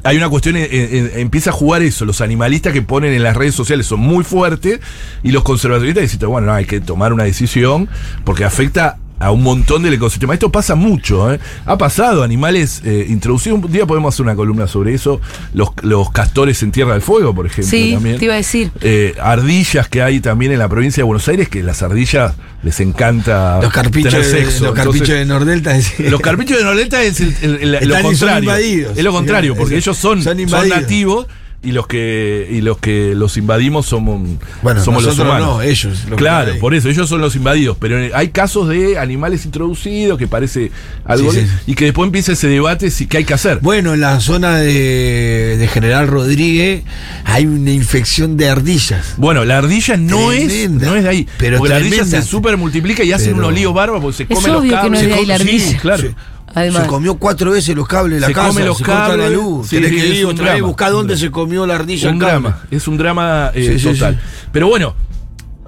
hay 0.04 0.16
una 0.16 0.28
cuestión, 0.28 0.56
eh, 0.56 0.68
eh, 0.70 1.12
empieza 1.16 1.50
a 1.50 1.52
jugar 1.52 1.82
eso, 1.82 2.04
los 2.04 2.20
animalistas 2.20 2.72
que 2.72 2.82
ponen 2.82 3.12
en 3.12 3.22
las 3.22 3.36
redes 3.36 3.54
sociales 3.54 3.86
son 3.86 4.00
muy 4.00 4.24
fuertes 4.24 4.80
y 5.22 5.32
los 5.32 5.42
conservacionistas 5.42 6.02
dicen, 6.02 6.28
bueno, 6.28 6.46
no, 6.46 6.54
hay 6.54 6.64
que 6.64 6.80
tomar 6.80 7.12
una 7.12 7.24
decisión 7.24 7.88
porque 8.24 8.44
afecta 8.44 8.98
a 9.20 9.30
un 9.32 9.42
montón 9.42 9.82
del 9.82 9.94
ecosistema. 9.94 10.34
Esto 10.34 10.50
pasa 10.52 10.74
mucho, 10.74 11.32
¿eh? 11.32 11.40
Ha 11.66 11.76
pasado, 11.76 12.22
animales 12.22 12.82
eh, 12.84 13.06
introducidos. 13.08 13.62
Un 13.64 13.72
día 13.72 13.86
podemos 13.86 14.14
hacer 14.14 14.24
una 14.24 14.36
columna 14.36 14.66
sobre 14.68 14.94
eso. 14.94 15.20
Los, 15.54 15.70
los 15.82 16.10
castores 16.10 16.62
en 16.62 16.70
Tierra 16.72 16.92
del 16.92 17.02
Fuego, 17.02 17.34
por 17.34 17.46
ejemplo. 17.46 17.70
sí, 17.70 17.92
también. 17.94 18.18
te 18.18 18.24
iba 18.26 18.34
a 18.34 18.38
decir. 18.38 18.70
Eh, 18.80 19.14
ardillas 19.20 19.88
que 19.88 20.02
hay 20.02 20.20
también 20.20 20.52
en 20.52 20.58
la 20.58 20.68
provincia 20.68 21.00
de 21.02 21.04
Buenos 21.04 21.26
Aires, 21.28 21.48
que 21.48 21.62
las 21.62 21.82
ardillas 21.82 22.34
les 22.62 22.78
encanta 22.80 23.60
Los 23.62 23.72
carpichos, 23.72 24.12
tener 24.12 24.26
de, 24.26 24.32
sexo. 24.44 24.64
los 24.66 24.74
carpichos 24.74 25.08
Entonces, 25.10 25.18
de 25.18 25.24
Nordelta. 25.26 25.76
es- 25.76 25.98
los 26.10 26.20
carpichos 26.20 26.58
de 26.58 26.64
Nordelta 26.64 27.02
es 27.02 27.20
el- 27.20 27.34
el- 27.42 27.74
el- 27.74 27.88
lo 27.88 27.94
son 27.94 28.02
contrario. 28.04 28.38
invadidos. 28.40 28.98
Es 28.98 29.04
lo 29.04 29.12
contrario, 29.12 29.54
porque 29.56 29.76
Es- 29.76 29.84
ellos 29.86 29.96
son, 29.96 30.22
son 30.22 30.32
son, 30.32 30.40
invadidos. 30.40 30.80
nativos 30.80 31.26
y 31.60 31.72
los 31.72 31.88
que 31.88 32.46
y 32.52 32.60
los 32.60 32.78
que 32.78 33.14
los 33.16 33.36
invadimos 33.36 33.86
somos, 33.86 34.20
Bueno, 34.62 34.82
somos 34.84 35.02
los 35.02 35.16
nosotros 35.16 35.38
humanos. 35.40 35.56
no, 35.56 35.62
ellos. 35.62 36.04
Claro, 36.16 36.52
por 36.60 36.72
eso, 36.72 36.88
ellos 36.88 37.08
son 37.08 37.20
los 37.20 37.34
invadidos, 37.34 37.76
pero 37.80 37.98
hay 38.14 38.28
casos 38.28 38.68
de 38.68 38.96
animales 38.96 39.44
introducidos 39.44 40.18
que 40.18 40.28
parece 40.28 40.70
algo 41.04 41.32
Sí, 41.32 41.40
sí. 41.40 41.46
y 41.66 41.74
que 41.74 41.86
después 41.86 42.06
empieza 42.06 42.30
ese 42.32 42.46
debate 42.46 42.92
si 42.92 43.06
qué 43.08 43.18
hay 43.18 43.24
que 43.24 43.34
hacer. 43.34 43.58
Bueno, 43.60 43.94
en 43.94 44.00
la 44.02 44.20
zona 44.20 44.58
de, 44.58 45.56
de 45.58 45.66
General 45.68 46.06
Rodríguez 46.06 46.84
hay 47.24 47.46
una 47.46 47.72
infección 47.72 48.36
de 48.36 48.48
ardillas. 48.48 49.14
Bueno, 49.16 49.44
la 49.44 49.58
ardilla 49.58 49.96
no 49.96 50.30
es, 50.30 50.70
no 50.70 50.94
es 50.94 51.02
de 51.02 51.08
ahí. 51.08 51.28
Pero 51.38 51.58
porque 51.58 51.70
la 51.70 51.76
ardilla 51.80 52.04
se 52.04 52.22
super 52.22 52.56
multiplica 52.56 53.02
y 53.02 53.10
hace 53.12 53.26
Pero- 53.26 53.38
unos 53.38 53.52
líos 53.52 53.74
bárbaros 53.74 54.00
porque 54.02 54.16
se 54.18 54.22
Es 54.22 54.28
come 54.28 54.48
los 54.48 54.64
cables. 54.64 54.90
no 54.92 54.96
es 54.96 55.02
de 55.02 55.08
se 55.08 55.14
ahí 55.18 55.26
la 55.26 55.38
come- 55.38 55.58
sí, 55.58 55.74
claro. 55.74 56.14
Además. 56.58 56.82
Se 56.82 56.88
comió 56.88 57.14
cuatro 57.16 57.50
veces 57.52 57.74
los 57.76 57.86
cables 57.88 58.16
de 58.16 58.20
la 58.22 58.26
Se 58.28 58.32
casa, 58.32 58.48
come 58.48 58.64
los 58.64 58.78
se 58.78 58.84
corta 58.84 59.08
la 59.08 59.24
cables, 59.24 59.32
luz. 59.32 59.68
sí, 59.68 59.76
Tenés 59.76 59.90
que 59.92 59.98
es 60.12 60.16
ir 60.18 60.26
un 60.26 60.32
otra 60.32 60.44
vez 60.44 60.52
drama. 60.54 60.66
buscar 60.68 60.92
dónde 60.92 61.16
se 61.16 61.30
comió 61.30 61.66
la 61.66 61.74
ardilla. 61.76 62.10
un 62.10 62.18
drama, 62.18 62.62
es 62.70 62.88
un 62.88 62.96
drama 62.98 63.50
eh, 63.54 63.78
total. 63.82 64.14
sí. 64.14 64.20
Pero 64.52 64.68
bueno, 64.68 64.94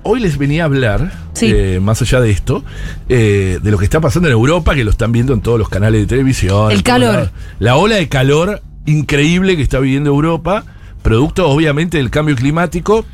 hoy 0.02 0.20
les 0.20 0.36
venía 0.38 0.62
a 0.62 0.66
hablar, 0.66 1.12
Sí. 1.34 1.52
eh, 1.54 1.78
más 1.80 2.00
allá 2.02 2.20
de 2.20 2.30
esto, 2.30 2.64
eh, 3.08 3.58
de 3.62 3.70
lo 3.70 3.78
que 3.78 3.84
está 3.84 4.00
pasando 4.00 4.28
en 4.28 4.32
Europa, 4.32 4.74
que 4.74 4.84
lo 4.84 4.90
están 4.90 5.12
viendo 5.12 5.32
en 5.32 5.40
todos 5.40 5.58
los 5.58 5.68
canales 5.68 6.00
de 6.02 6.06
televisión. 6.06 6.70
El 6.70 6.82
calor. 6.82 7.14
lados. 7.14 7.30
La 7.58 7.76
ola 7.76 7.96
de 7.96 8.08
calor 8.08 8.62
increíble 8.86 9.56
que 9.56 9.62
está 9.62 9.78
viviendo 9.78 10.10
Europa, 10.10 10.64
producto 11.02 11.48
obviamente 11.48 11.98
del 11.98 12.10
cambio 12.10 12.34
climático. 12.36 13.04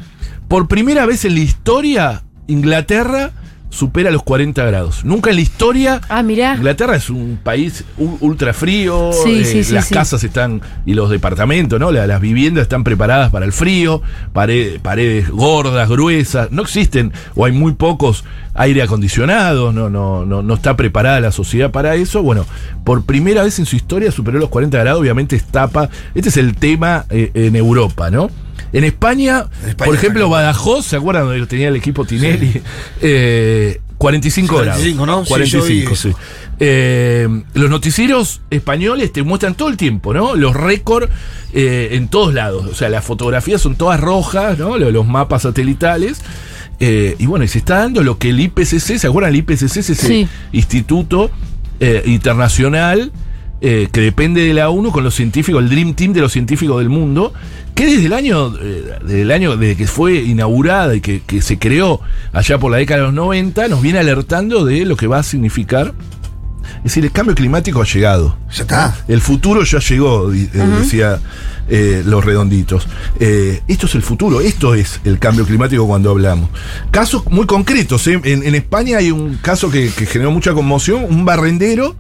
Por 0.49 0.69
primera 0.69 1.07
vez 1.07 1.25
en 1.25 1.35
la 1.35 1.41
historia, 1.41 2.23
Inglaterra 2.47 3.33
supera 3.71 4.11
los 4.11 4.23
40 4.23 4.65
grados. 4.65 5.05
Nunca 5.05 5.31
en 5.31 5.37
la 5.37 5.43
historia 5.43 6.01
Ah, 6.09 6.23
mirá. 6.23 6.55
Inglaterra 6.55 6.97
es 6.97 7.11
un 7.11 7.39
país 7.43 7.85
ultra 7.99 8.53
frío, 8.55 9.11
Sí, 9.25 9.41
eh, 9.41 9.45
sí, 9.45 9.65
sí, 9.65 9.73
las 9.73 9.89
casas 9.89 10.25
están 10.25 10.63
y 10.87 10.95
los 10.95 11.11
departamentos, 11.11 11.79
¿no? 11.79 11.91
La- 11.93 12.07
las 12.07 12.21
viviendas 12.21 12.63
están 12.63 12.85
preparadas 12.85 13.31
para 13.31 13.45
el 13.45 13.53
frío, 13.53 14.01
pare- 14.33 14.79
paredes 14.81 15.29
gordas, 15.31 15.89
gruesas, 15.89 16.51
no 16.53 16.63
existen 16.63 17.13
o 17.35 17.45
hay 17.45 17.53
muy 17.53 17.73
pocos 17.73 18.25
aire 18.55 18.81
acondicionados, 18.83 19.75
no, 19.75 19.91
no, 19.91 20.25
no, 20.25 20.43
no 20.43 20.55
está 20.55 20.77
preparada 20.77 21.21
la 21.21 21.33
sociedad 21.33 21.71
para 21.71 21.95
eso. 21.97 22.23
Bueno, 22.23 22.47
por 22.85 23.05
primera 23.05 23.43
vez 23.43 23.59
en 23.59 23.67
su 23.67 23.77
historia 23.77 24.11
superó 24.11 24.39
los 24.39 24.49
40 24.49 24.79
grados, 24.79 25.01
obviamente 25.01 25.37
es 25.37 25.45
tapa. 25.45 25.91
Este 26.15 26.31
es 26.31 26.37
el 26.39 26.55
tema 26.55 27.05
eh, 27.11 27.31
en 27.35 27.55
Europa, 27.57 28.11
¿no? 28.11 28.31
En 28.73 28.85
España, 28.85 29.47
En 29.63 29.71
España, 29.71 29.87
por 29.87 29.95
ejemplo, 29.95 30.25
España. 30.25 30.43
Badajoz, 30.43 30.87
¿se 30.87 30.97
acuerdan 30.97 31.27
donde 31.27 31.47
tenía 31.47 31.69
el 31.69 31.77
equipo 31.77 32.05
Tinelli? 32.05 32.61
Eh, 33.01 33.81
45 33.99 34.57
grados. 34.59 34.83
45, 34.83 35.07
¿no? 35.07 35.25
Sí, 35.25 35.29
45, 35.31 35.67
yo 35.67 35.91
vi 35.91 35.97
sí. 35.97 36.13
Eh, 36.59 37.29
los 37.55 37.71
noticieros 37.71 38.41
españoles 38.51 39.13
te 39.13 39.23
muestran 39.23 39.55
todo 39.55 39.69
el 39.71 39.77
tiempo, 39.79 40.13
¿no? 40.13 40.35
Los 40.37 40.55
récords 40.55 41.09
eh, 41.55 41.89
en 41.93 42.09
todos 42.09 42.35
lados. 42.35 42.67
O 42.67 42.75
sea, 42.75 42.89
las 42.91 43.05
fotografías 43.05 43.61
son 43.63 43.77
todas 43.77 43.99
rojas, 44.01 44.59
¿no? 44.59 44.77
Lo- 44.77 44.91
Los 44.91 45.07
mapas 45.07 45.43
satelitales. 45.43 46.21
Eh, 46.79 47.17
y 47.19 47.25
bueno, 47.27 47.45
y 47.47 47.49
se 47.49 47.57
está 47.59 47.79
dando 47.79 48.03
lo 48.03 48.19
que 48.19 48.29
el 48.31 48.41
IPCC, 48.41 48.99
¿se 48.99 49.07
acuerdan? 49.07 49.31
El 49.33 49.37
IPCC 49.41 49.77
es 49.79 49.91
ese 49.91 49.95
Sí. 49.95 50.29
instituto 50.53 51.31
eh, 51.81 52.03
internacional 52.07 53.13
eh, 53.61 53.89
que 53.91 54.01
depende 54.01 54.43
de 54.43 54.55
la 54.55 54.69
ONU 54.71 54.91
con 54.93 55.05
los 55.05 55.15
científicos, 55.15 55.63
el 55.63 55.69
Dream 55.69 55.95
Team 55.95 56.13
de 56.13 56.21
los 56.21 56.33
científicos 56.33 56.79
del 56.79 56.89
mundo, 56.89 57.33
que 57.75 57.87
desde 57.87 58.07
el 58.07 58.13
año, 58.13 58.55
eh, 58.61 58.99
desde 59.03 59.23
el 59.23 59.31
año 59.31 59.57
desde 59.57 59.77
que 59.77 59.87
fue 59.87 60.17
inaugurada 60.17 60.95
y 60.95 61.01
que, 61.01 61.23
que 61.27 61.43
se 61.43 61.59
creó 61.59 62.01
allá 62.33 62.59
por 62.59 62.71
la 62.71 62.79
década 62.79 63.01
de 63.01 63.07
los 63.07 63.15
90, 63.15 63.69
nos 63.69 63.83
viene 63.83 63.99
alertando 63.99 64.65
de 64.65 64.85
lo 64.85 64.97
que 64.97 65.07
va 65.07 65.19
a 65.19 65.23
significar. 65.23 65.95
Es 66.79 66.85
decir, 66.85 67.05
el 67.05 67.13
cambio 67.13 67.35
climático 67.35 67.81
ha 67.81 67.85
llegado. 67.85 68.37
Ya 68.53 68.63
está. 68.63 68.97
El 69.09 69.21
futuro 69.21 69.63
ya 69.65 69.79
llegó, 69.79 70.33
eh, 70.33 70.49
decía 70.81 71.21
eh, 71.69 72.03
los 72.07 72.25
redonditos. 72.25 72.87
Eh, 73.19 73.61
esto 73.67 73.87
es 73.87 73.95
el 73.97 74.03
futuro, 74.03 74.41
esto 74.41 74.75
es 74.75 75.01
el 75.05 75.19
cambio 75.19 75.45
climático 75.45 75.87
cuando 75.87 76.11
hablamos. 76.11 76.49
Casos 76.93 77.25
muy 77.31 77.47
concretos. 77.47 78.07
¿eh? 78.07 78.21
En, 78.23 78.45
en 78.45 78.55
España 78.55 78.99
hay 78.99 79.11
un 79.11 79.37
caso 79.37 79.71
que, 79.71 79.91
que 79.91 80.07
generó 80.07 80.31
mucha 80.31 80.55
conmoción. 80.55 81.05
Un 81.09 81.25
barrendero, 81.25 81.97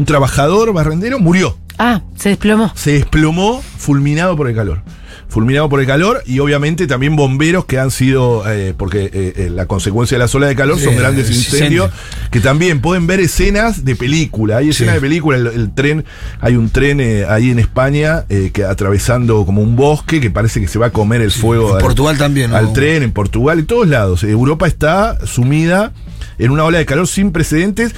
un 0.00 0.06
trabajador 0.06 0.72
barrendero, 0.72 1.18
murió. 1.18 1.56
Ah, 1.78 2.02
se 2.16 2.30
desplomó. 2.30 2.72
se 2.74 2.92
desplomó 2.92 3.62
fulminado 3.78 4.36
por 4.36 4.48
el 4.48 4.54
calor. 4.56 4.82
Fulminado 5.28 5.68
por 5.68 5.78
el 5.80 5.86
calor 5.86 6.22
y 6.26 6.40
obviamente 6.40 6.86
también 6.88 7.14
bomberos 7.14 7.64
que 7.66 7.78
han 7.78 7.90
sido, 7.92 8.42
eh, 8.50 8.74
porque 8.76 9.04
eh, 9.04 9.32
eh, 9.36 9.50
la 9.50 9.66
consecuencia 9.66 10.18
de 10.18 10.24
la 10.24 10.30
ola 10.34 10.46
de 10.48 10.56
calor 10.56 10.78
son 10.80 10.96
grandes 10.96 11.28
incendio. 11.30 11.84
incendios, 11.84 11.90
que 12.32 12.40
también 12.40 12.80
pueden 12.80 13.06
ver 13.06 13.20
escenas 13.20 13.84
de 13.84 13.94
película. 13.94 14.56
Hay 14.56 14.70
escenas 14.70 14.94
Sí. 14.94 14.96
de 14.96 15.00
película, 15.00 15.36
el, 15.38 15.46
el 15.46 15.72
tren, 15.72 16.04
hay 16.40 16.56
un 16.56 16.70
tren 16.70 16.98
eh, 17.00 17.26
ahí 17.28 17.50
en 17.50 17.58
España 17.60 18.24
eh, 18.28 18.50
que 18.52 18.64
atravesando 18.64 19.46
como 19.46 19.62
un 19.62 19.76
bosque 19.76 20.20
que 20.20 20.30
parece 20.30 20.60
que 20.60 20.66
se 20.68 20.78
va 20.80 20.86
a 20.86 20.90
comer 20.90 21.20
el 21.20 21.30
fuego 21.30 21.70
En 21.70 21.76
al- 21.76 21.82
Portugal 21.82 22.18
también, 22.18 22.50
¿no? 22.50 22.56
al 22.56 22.72
tren, 22.72 23.02
en 23.04 23.12
Portugal, 23.12 23.60
en 23.60 23.66
todos 23.66 23.86
lados. 23.86 24.24
Europa 24.24 24.66
está 24.66 25.18
sumida 25.26 25.92
en 26.38 26.50
una 26.50 26.64
ola 26.64 26.78
de 26.78 26.86
calor 26.86 27.06
sin 27.06 27.30
precedentes 27.32 27.94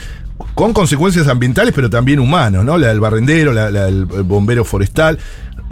con 0.54 0.72
consecuencias 0.72 1.28
ambientales, 1.28 1.72
pero 1.74 1.88
también 1.90 2.18
humanos, 2.20 2.64
¿no? 2.64 2.76
La 2.78 2.88
del 2.88 3.00
barrendero, 3.00 3.52
la, 3.52 3.70
la 3.70 3.86
del 3.86 4.04
bombero 4.04 4.64
forestal. 4.64 5.18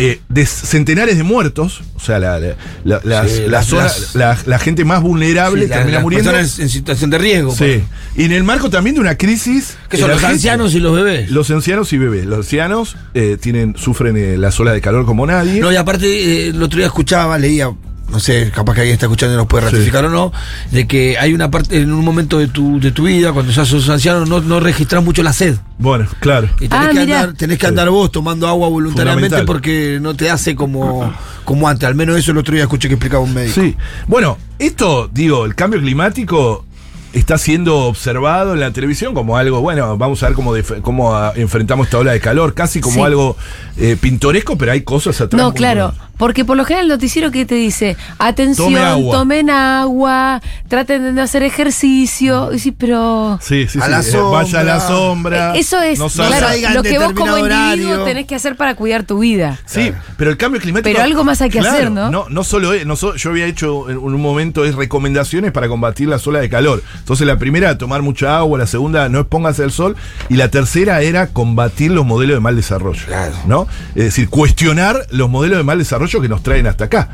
eh, 0.03 0.19
de 0.31 0.47
centenares 0.47 1.19
de 1.19 1.25
muertos, 1.25 1.83
o 1.95 2.01
sea, 2.01 2.19
la, 2.19 2.41
la, 2.41 2.55
la- 2.85 3.01
las- 3.05 3.31
Sí, 3.31 3.41
las 3.43 3.51
las- 3.51 3.67
zonas- 3.67 4.15
las- 4.15 4.47
la, 4.47 4.59
gente 4.59 4.83
más 4.87 5.03
vulnerable 5.03 5.65
Sí, 5.65 5.69
termina 5.71 6.01
muriendo. 6.01 6.31
personas 6.31 6.59
en 6.59 6.71
situación 6.71 7.11
de 7.11 7.19
riesgo. 7.19 7.55
Sí. 7.55 7.83
Y 8.17 8.25
en 8.25 8.33
el 8.33 8.43
marco 8.43 8.71
también 8.71 8.95
de 8.95 9.03
una 9.03 9.17
crisis. 9.19 9.77
Que 9.91 9.99
son 9.99 10.09
los 10.09 10.25
ancianos 10.25 10.75
y 10.75 10.81
los 10.81 10.95
bebés. 10.97 11.31
Los 11.31 11.51
ancianos 11.51 11.93
y 11.93 11.99
bebés. 11.99 12.25
Los 12.25 12.39
ancianos 12.47 12.97
eh, 13.13 13.37
tienen, 13.39 13.75
sufren 13.77 14.17
eh, 14.17 14.39
las 14.39 14.59
olas 14.59 14.73
de 14.73 14.81
calor 14.81 15.05
como 15.05 15.27
nadie. 15.27 15.61
No, 15.61 15.71
y 15.71 15.77
aparte, 15.77 16.07
eh, 16.07 16.49
el 16.49 16.63
otro 16.63 16.79
día 16.79 16.87
escuchaba, 16.87 17.37
leía, 17.37 17.71
no 18.11 18.21
sé, 18.21 18.50
capaz 18.55 18.75
que 18.75 18.81
alguien 18.81 18.95
está 18.95 19.07
escuchando 19.07 19.35
y 19.35 19.37
nos 19.38 19.47
puede 19.47 19.64
ratificar 19.71 20.05
o 20.05 20.11
no, 20.11 20.33
de 20.71 20.87
que 20.87 21.17
hay 21.19 21.33
una 21.35 21.50
parte, 21.50 21.81
en 21.81 21.93
un 21.93 22.05
momento 22.05 22.38
de 22.38 22.49
tu, 22.49 22.81
de 22.81 22.90
tu 22.93 23.05
vida, 23.05 23.33
cuando 23.33 23.52
ya 23.52 23.64
sos 23.64 23.88
anciano, 23.88 24.25
no, 24.26 24.40
no 24.40 24.61
registras 24.61 25.02
mucho 25.05 25.23
la 25.23 25.33
sed. 25.33 25.57
Bueno, 25.79 26.07
claro. 26.21 26.49
Y 26.61 26.69
tenés, 26.69 26.73
Ah, 26.73 26.90
que, 26.93 26.99
andar, 27.00 27.33
tenés 27.35 27.59
que 27.59 27.67
andar 27.67 27.88
vos 27.90 28.11
tomando 28.12 28.47
agua 28.49 28.69
voluntariamente 28.69 29.45
porque 29.45 29.99
no 30.00 30.14
te 30.14 30.29
hace 30.31 30.55
como, 30.55 31.12
como 31.45 31.69
antes. 31.69 31.87
Al 31.88 31.95
menos 31.95 32.17
eso 32.19 32.33
el 32.33 32.38
otro 32.38 32.55
día 32.55 32.64
escuché 32.64 32.88
que 32.88 32.95
explicaba 32.95 33.23
un 33.23 33.33
médico. 33.33 33.61
Sí. 33.61 33.76
Bueno, 34.07 34.37
esto, 34.59 35.09
digo, 35.12 35.47
el 35.47 35.55
cambio 35.55 35.81
climático 35.81 36.64
está 37.12 37.38
siendo 37.38 37.76
observado 37.87 38.55
en 38.55 38.61
la 38.61 38.71
televisión 38.73 39.14
como 39.14 39.37
algo, 39.37 39.61
bueno, 39.61 39.97
vamos 39.99 40.23
a 40.23 40.26
ver 40.26 40.35
cómo, 40.37 40.55
def- 40.55 40.81
cómo 40.81 41.12
ah, 41.17 41.33
enfrentamos 41.35 41.87
esta 41.88 41.99
ola 41.99 42.12
de 42.12 42.21
calor, 42.21 42.55
casi 42.55 42.81
como 42.81 42.97
Sí. 42.97 43.00
algo 43.02 43.37
eh, 43.79 43.97
pintoresco, 44.00 44.57
pero 44.57 44.71
hay 44.73 44.83
cosas 44.83 45.21
atrás. 45.21 45.43
No, 45.43 45.52
claro, 45.52 45.88
buenas. 45.88 46.10
Porque 46.21 46.45
por 46.45 46.57
lo 46.57 46.65
general 46.65 46.85
el 46.85 46.91
noticiero 46.93 47.33
que 47.33 47.45
te 47.47 47.57
dice, 47.57 47.97
atención, 48.19 48.69
Tome 48.75 48.79
agua. 48.81 49.17
tomen 49.17 49.50
agua, 49.50 50.41
traten 50.69 51.03
de 51.03 51.12
no 51.12 51.23
hacer 51.23 51.43
ejercicio, 51.43 52.53
y 52.53 52.59
sí, 52.59 52.73
pero 52.73 53.39
Sí, 53.43 53.67
sí, 53.69 53.79
A 53.81 53.87
sí. 53.87 53.91
la 53.91 54.00
eh, 54.00 54.23
Vaya 54.31 54.61
a 54.61 54.65
la 54.65 54.81
sombra. 54.81 54.89
sombra. 54.89 55.57
Eh, 55.57 55.61
eso 55.61 55.81
es 55.81 55.99
no 55.99 56.09
claro, 56.09 56.47
lo 56.75 56.83
que 56.83 56.99
vos 56.99 57.12
como 57.15 57.39
individuo 57.39 57.91
horario. 57.93 58.05
tenés 58.05 58.27
que 58.27 58.35
hacer 58.35 58.55
para 58.57 58.75
cuidar 58.77 59.05
tu 59.05 59.19
vida. 59.21 59.59
Sí, 59.67 59.93
pero 60.17 60.31
el 60.31 60.37
cambio 60.37 60.61
climático. 60.61 60.93
Pero 60.93 61.03
algo 61.03 61.25
más 61.25 61.41
hay 61.41 61.49
que 61.50 61.59
Claro, 61.61 61.75
hacer, 61.75 61.91
¿no? 61.91 62.11
No, 62.11 62.27
no 62.29 62.45
solo 62.45 62.73
es, 62.75 62.85
no 62.87 62.97
so- 62.97 63.17
yo 63.17 63.31
había 63.31 63.47
hecho 63.47 63.89
en 63.91 63.99
un 63.99 64.21
momento 64.21 64.65
es 64.65 64.75
recomendaciones 64.75 65.53
para 65.53 65.69
combatir 65.69 66.09
la 66.09 66.19
ola 66.25 66.41
de 66.41 66.50
calor. 66.50 66.83
Entonces 66.99 67.27
la 67.27 67.39
primera, 67.39 67.79
tomar 67.79 68.03
mucha 68.03 68.37
agua, 68.37 68.59
la 68.59 68.67
segunda, 68.67 69.09
no 69.09 69.21
expóngase 69.21 69.62
al 69.62 69.73
sol, 69.73 69.97
y 70.29 70.35
la 70.37 70.49
tercera 70.50 71.00
era 71.00 71.29
combatir 71.29 71.91
los 71.93 72.05
modelos 72.05 72.37
de 72.37 72.41
mal 72.41 72.57
desarrollo. 72.57 73.03
Claro. 73.07 73.35
¿No? 73.47 73.67
Es 73.95 74.05
decir, 74.05 74.29
cuestionar 74.29 75.07
los 75.11 75.31
modelos 75.31 75.57
de 75.59 75.65
mal 75.65 75.79
desarrollo 75.79 76.10
que 76.19 76.31
nos 76.31 76.43
traen 76.43 76.67
hasta 76.67 76.85
acá. 76.87 77.11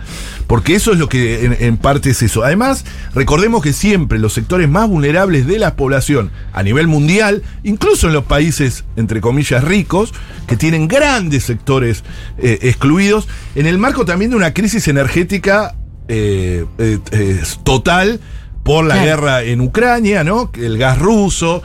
Porque 0.47 0.77
eso 0.77 0.93
es 0.93 0.99
lo 1.01 1.09
que 1.09 1.45
en, 1.45 1.57
en 1.59 1.77
parte 1.77 2.11
es 2.11 2.23
eso. 2.23 2.45
Además, 2.45 2.85
recordemos 3.17 3.65
que 3.65 3.73
siempre 3.73 4.21
los 4.21 4.33
sectores 4.33 4.69
más 4.69 4.89
vulnerables 4.89 5.49
de 5.49 5.59
la 5.59 5.75
población 5.75 6.31
a 6.53 6.63
nivel 6.63 6.87
mundial, 6.87 7.43
incluso 7.65 8.07
en 8.07 8.13
los 8.13 8.25
países, 8.27 8.85
entre 8.95 9.21
comillas, 9.21 9.65
ricos, 9.65 10.15
que 10.47 10.57
tienen 10.57 10.87
grandes 10.87 11.43
sectores 11.43 12.05
eh, 12.39 12.61
excluidos, 12.63 13.27
en 13.57 13.67
el 13.67 13.79
marco 13.79 14.05
también 14.05 14.31
de 14.31 14.37
una 14.37 14.55
crisis 14.55 14.87
energética 14.87 15.75
eh, 16.07 16.65
eh, 16.79 16.99
eh, 17.11 17.41
total 17.65 18.21
por 18.63 18.85
la 18.85 18.95
Claro. 18.95 19.07
guerra 19.09 19.43
en 19.43 19.61
Ucrania, 19.61 20.23
¿no? 20.25 20.51
El 20.55 20.79
gas 20.79 20.99
ruso. 20.99 21.63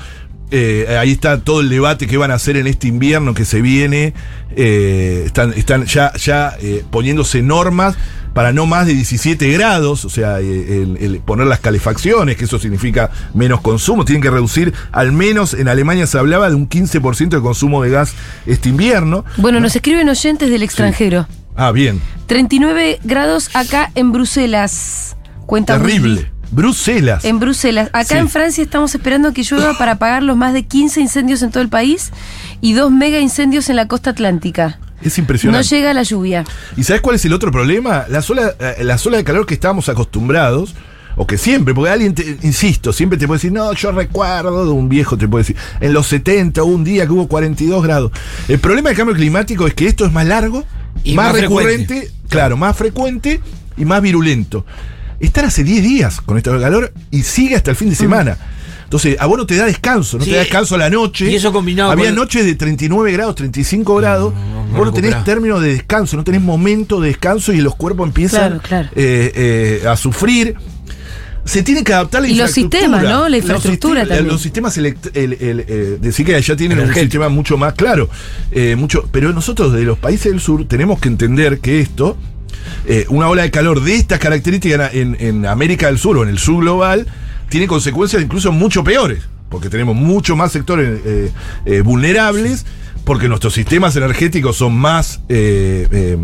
Eh, 0.52 0.98
ahí 1.00 1.12
está 1.12 1.40
todo 1.40 1.62
el 1.62 1.70
debate 1.70 2.08
que 2.08 2.18
van 2.18 2.30
a 2.32 2.36
hacer 2.36 2.58
en 2.58 2.68
este 2.68 2.88
invierno 2.88 3.34
que 3.34 3.46
se 3.46 3.62
viene. 3.62 4.14
eh, 4.56 5.24
están, 5.26 5.54
están 5.54 5.86
ya, 5.86 6.12
ya 6.18 6.56
eh, 6.60 6.84
poniéndose 6.92 7.42
normas 7.42 7.96
para 8.34 8.52
no 8.52 8.66
más 8.66 8.86
de 8.86 8.94
17 8.94 9.50
grados, 9.52 10.04
o 10.04 10.10
sea, 10.10 10.40
el- 10.40 10.98
el 11.00 11.20
poner 11.20 11.48
las 11.48 11.60
calefacciones, 11.60 12.36
que 12.36 12.44
eso 12.46 12.60
significa 12.60 13.12
menos 13.34 13.62
consumo, 13.62 14.04
tienen 14.06 14.22
que 14.22 14.30
reducir, 14.30 14.74
al 14.92 15.14
menos 15.14 15.54
en 15.54 15.68
Alemania 15.70 16.06
se 16.06 16.18
hablaba 16.18 16.50
de 16.50 16.56
un 16.56 16.68
15% 16.68 17.30
de 17.38 17.42
consumo 17.42 17.82
de 17.82 17.90
gas 17.92 18.14
este 18.46 18.68
invierno. 18.70 19.24
Bueno, 19.38 19.60
nos 19.62 19.74
escriben 19.76 20.08
oyentes 20.10 20.50
del 20.50 20.64
extranjero. 20.64 21.28
Ah, 21.56 21.72
bien, 21.72 22.02
39 22.28 23.00
grados 23.04 23.50
acá 23.54 23.92
en 23.96 24.12
Bruselas. 24.12 25.16
Cuenta 25.46 25.78
terrible. 25.78 26.32
Bruselas. 26.52 27.24
En 27.26 27.40
Bruselas. 27.40 27.90
Acá 27.94 28.16
Sí. 28.16 28.18
en 28.18 28.30
Francia 28.30 28.64
estamos 28.64 28.94
esperando 28.94 29.34
que 29.34 29.44
llueva 29.44 29.74
para 29.78 29.94
apagar 29.94 30.24
los 30.24 30.36
más 30.38 30.54
de 30.54 30.64
15 30.64 31.02
incendios 31.02 31.42
en 31.42 31.52
todo 31.52 31.64
el 31.64 31.70
país 31.70 32.12
y 32.62 32.74
dos 32.74 32.92
mega 32.92 33.20
incendios 33.20 33.70
en 33.70 33.78
la 33.78 33.88
costa 33.88 34.12
atlántica. 34.12 34.80
Es 35.02 35.18
No 35.18 35.22
impresionante. 35.24 35.68
llega 35.68 35.94
la 35.94 36.04
lluvia. 36.04 36.44
¿Y 36.78 36.84
sabes 36.84 37.02
cuál 37.02 37.16
es 37.16 37.26
el 37.26 37.34
otro 37.34 37.52
problema? 37.52 38.06
La 38.10 38.22
sola, 38.22 38.54
eh, 38.60 38.84
la 38.84 38.98
sola 39.00 39.18
de 39.18 39.24
calor 39.24 39.46
que 39.48 39.56
estábamos 39.56 39.90
acostumbrados, 39.90 40.76
o 41.16 41.26
que 41.26 41.38
siempre, 41.38 41.74
porque 41.74 41.90
alguien, 41.90 42.14
te- 42.14 42.38
insisto, 42.44 42.94
siempre 42.94 43.18
te 43.18 43.26
puede 43.28 43.38
decir, 43.40 43.52
no, 43.52 43.74
yo 43.74 43.92
recuerdo 43.92 44.64
de 44.66 44.72
un 44.72 44.88
viejo, 44.90 45.18
te 45.18 45.28
puede 45.28 45.42
decir, 45.44 45.56
en 45.80 45.92
los 45.94 46.06
70 46.08 46.64
hubo 46.64 46.74
un 46.76 46.84
día 46.84 47.06
que 47.06 47.12
hubo 47.14 47.28
42 47.28 47.84
grados. 47.84 48.12
El 48.48 48.60
problema 48.60 48.90
del 48.90 48.98
cambio 48.98 49.16
climático 49.16 49.66
es 49.68 49.74
que 49.74 49.88
esto 49.88 50.06
es 50.06 50.12
más 50.14 50.26
largo, 50.28 50.64
Y 51.04 51.16
más, 51.16 51.32
más 51.34 51.42
recurrente, 51.42 52.12
claro, 52.30 52.56
más 52.56 52.78
frecuente 52.78 53.42
y 53.78 53.86
más 53.86 54.02
virulento. 54.04 54.66
Están 55.22 55.46
hace 55.46 55.64
10 55.64 55.84
días 55.84 56.20
con 56.22 56.38
de 56.58 56.64
calor 56.66 56.92
y 57.12 57.22
sigue 57.24 57.56
hasta 57.56 57.72
el 57.72 57.78
fin 57.78 57.90
de 57.90 57.96
semana. 57.96 58.38
Entonces, 58.84 59.16
a 59.20 59.26
vos 59.26 59.38
no 59.38 59.46
te 59.46 59.56
da 59.56 59.66
descanso, 59.66 60.18
no 60.18 60.24
Sí, 60.26 60.32
te 60.32 60.36
da 60.36 60.42
descanso 60.44 60.76
a 60.76 60.78
la 60.78 60.90
noche. 60.90 61.32
y 61.32 61.36
eso 61.36 61.54
combinado 61.54 61.92
Había 61.92 62.08
con- 62.08 62.16
noches 62.16 62.44
de 62.46 62.56
39 62.56 63.12
grados, 63.14 63.36
35 63.36 63.96
grados. 63.96 64.34
no, 64.34 64.40
no 64.66 64.78
vos 64.78 64.88
no 64.88 64.92
tenés 64.92 65.12
recuperás. 65.12 65.24
término 65.24 65.60
de 65.62 65.74
descanso, 65.76 66.18
no 66.18 66.24
tenés 66.26 66.42
momento 66.42 67.00
de 67.00 67.08
descanso 67.10 67.54
y 67.54 67.62
los 67.62 67.76
cuerpos 67.76 68.08
empiezan 68.08 68.60
Claro, 68.60 68.62
claro. 68.62 68.90
eh, 68.96 69.80
eh, 69.84 69.88
a 69.88 69.96
sufrir. 69.96 70.56
Se 71.46 71.64
tiene 71.64 71.84
que 71.84 71.94
adaptar 71.94 72.22
la 72.22 72.28
Y 72.28 72.36
los 72.36 72.52
sistemas, 72.52 73.02
¿no? 73.04 73.24
La 73.24 73.30
Los 73.30 73.38
infraestructura 73.40 74.02
sistem- 74.04 74.08
también. 74.10 74.28
Los 74.28 74.42
sistemas 74.42 74.78
el- 74.78 75.34
el, 75.34 75.66
eh, 75.68 75.98
decir 76.00 76.26
que 76.26 76.36
allá 76.36 76.56
tienen 76.56 76.80
un 76.80 76.94
sistema 76.94 77.30
mucho 77.30 77.58
más 77.58 77.74
claro. 77.74 78.10
eh, 78.52 78.76
mucho, 78.76 79.08
pero 79.12 79.32
nosotros 79.34 79.72
de 79.74 79.84
los 79.84 79.98
países 79.98 80.32
del 80.32 80.42
sur 80.42 80.68
tenemos 80.68 81.00
que 81.00 81.08
entender 81.08 81.60
que 81.60 81.80
esto, 81.80 82.16
eh, 82.86 83.06
una 83.10 83.28
ola 83.28 83.44
de 83.44 83.52
calor 83.52 83.84
de 83.84 83.96
estas 83.96 84.20
características 84.20 84.94
en, 84.94 85.46
América 85.46 85.88
del 85.88 85.98
Sur 85.98 86.18
o 86.18 86.24
en 86.24 86.30
el 86.30 86.40
sur 86.40 86.62
global, 86.62 87.08
tiene 87.50 87.68
consecuencias 87.68 88.22
incluso 88.22 88.52
mucho 88.52 88.84
peores. 88.84 89.24
Porque 89.50 89.70
tenemos 89.70 89.96
mucho 89.96 90.36
más 90.38 90.54
sectores 90.54 91.02
eh, 91.06 91.32
eh, 91.66 91.82
vulnerables, 91.82 92.66
porque 93.04 93.28
nuestros 93.28 93.54
sistemas 93.54 93.96
energéticos 93.96 94.58
son 94.58 94.74
más 94.76 95.22
eh, 95.28 95.88
eh, 95.92 96.18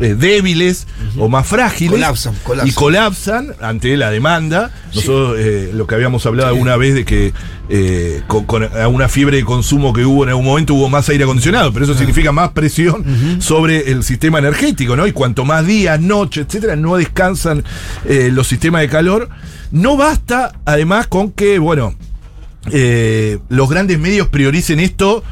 eh, 0.00 0.14
débiles 0.14 0.86
o 1.16 1.28
más 1.28 1.46
frágiles. 1.46 1.92
Colapsan, 1.92 2.34
colapsan. 2.42 2.68
Y 2.68 2.72
colapsan 2.72 3.54
ante 3.60 3.96
la 3.96 4.10
demanda. 4.10 4.72
Nosotros, 4.94 5.36
eh, 5.38 5.70
lo 5.72 5.86
que 5.86 5.94
habíamos 5.94 6.26
hablado 6.26 6.48
alguna 6.48 6.76
vez 6.76 6.94
de 6.94 7.04
que 7.04 7.32
con, 8.26 8.44
con 8.44 8.64
una 8.64 9.08
fiebre 9.08 9.38
de 9.38 9.44
consumo 9.44 9.92
que 9.92 10.04
hubo 10.04 10.24
en 10.24 10.30
algún 10.30 10.44
momento 10.44 10.74
hubo 10.74 10.88
más 10.88 11.08
aire 11.08 11.24
acondicionado, 11.24 11.72
pero 11.72 11.84
eso 11.84 11.94
significa 11.94 12.30
más 12.30 12.50
presión 12.50 13.04
sobre 13.40 13.90
el 13.90 14.02
sistema 14.04 14.38
energético, 14.38 14.96
¿no? 14.96 15.06
Y 15.06 15.12
cuanto 15.12 15.44
más 15.44 15.66
días, 15.66 15.98
noches, 16.00 16.46
etcétera, 16.46 16.76
no 16.76 16.96
descansan 16.96 17.64
los 18.04 18.46
sistemas 18.46 18.82
de 18.82 18.88
calor. 18.88 19.28
No 19.70 19.96
basta, 19.96 20.52
además, 20.66 21.06
con 21.06 21.30
que, 21.32 21.58
bueno, 21.58 21.94
los 23.48 23.70
grandes 23.70 23.98
medios 23.98 24.28
prioricen 24.28 24.80
esto 24.80 25.24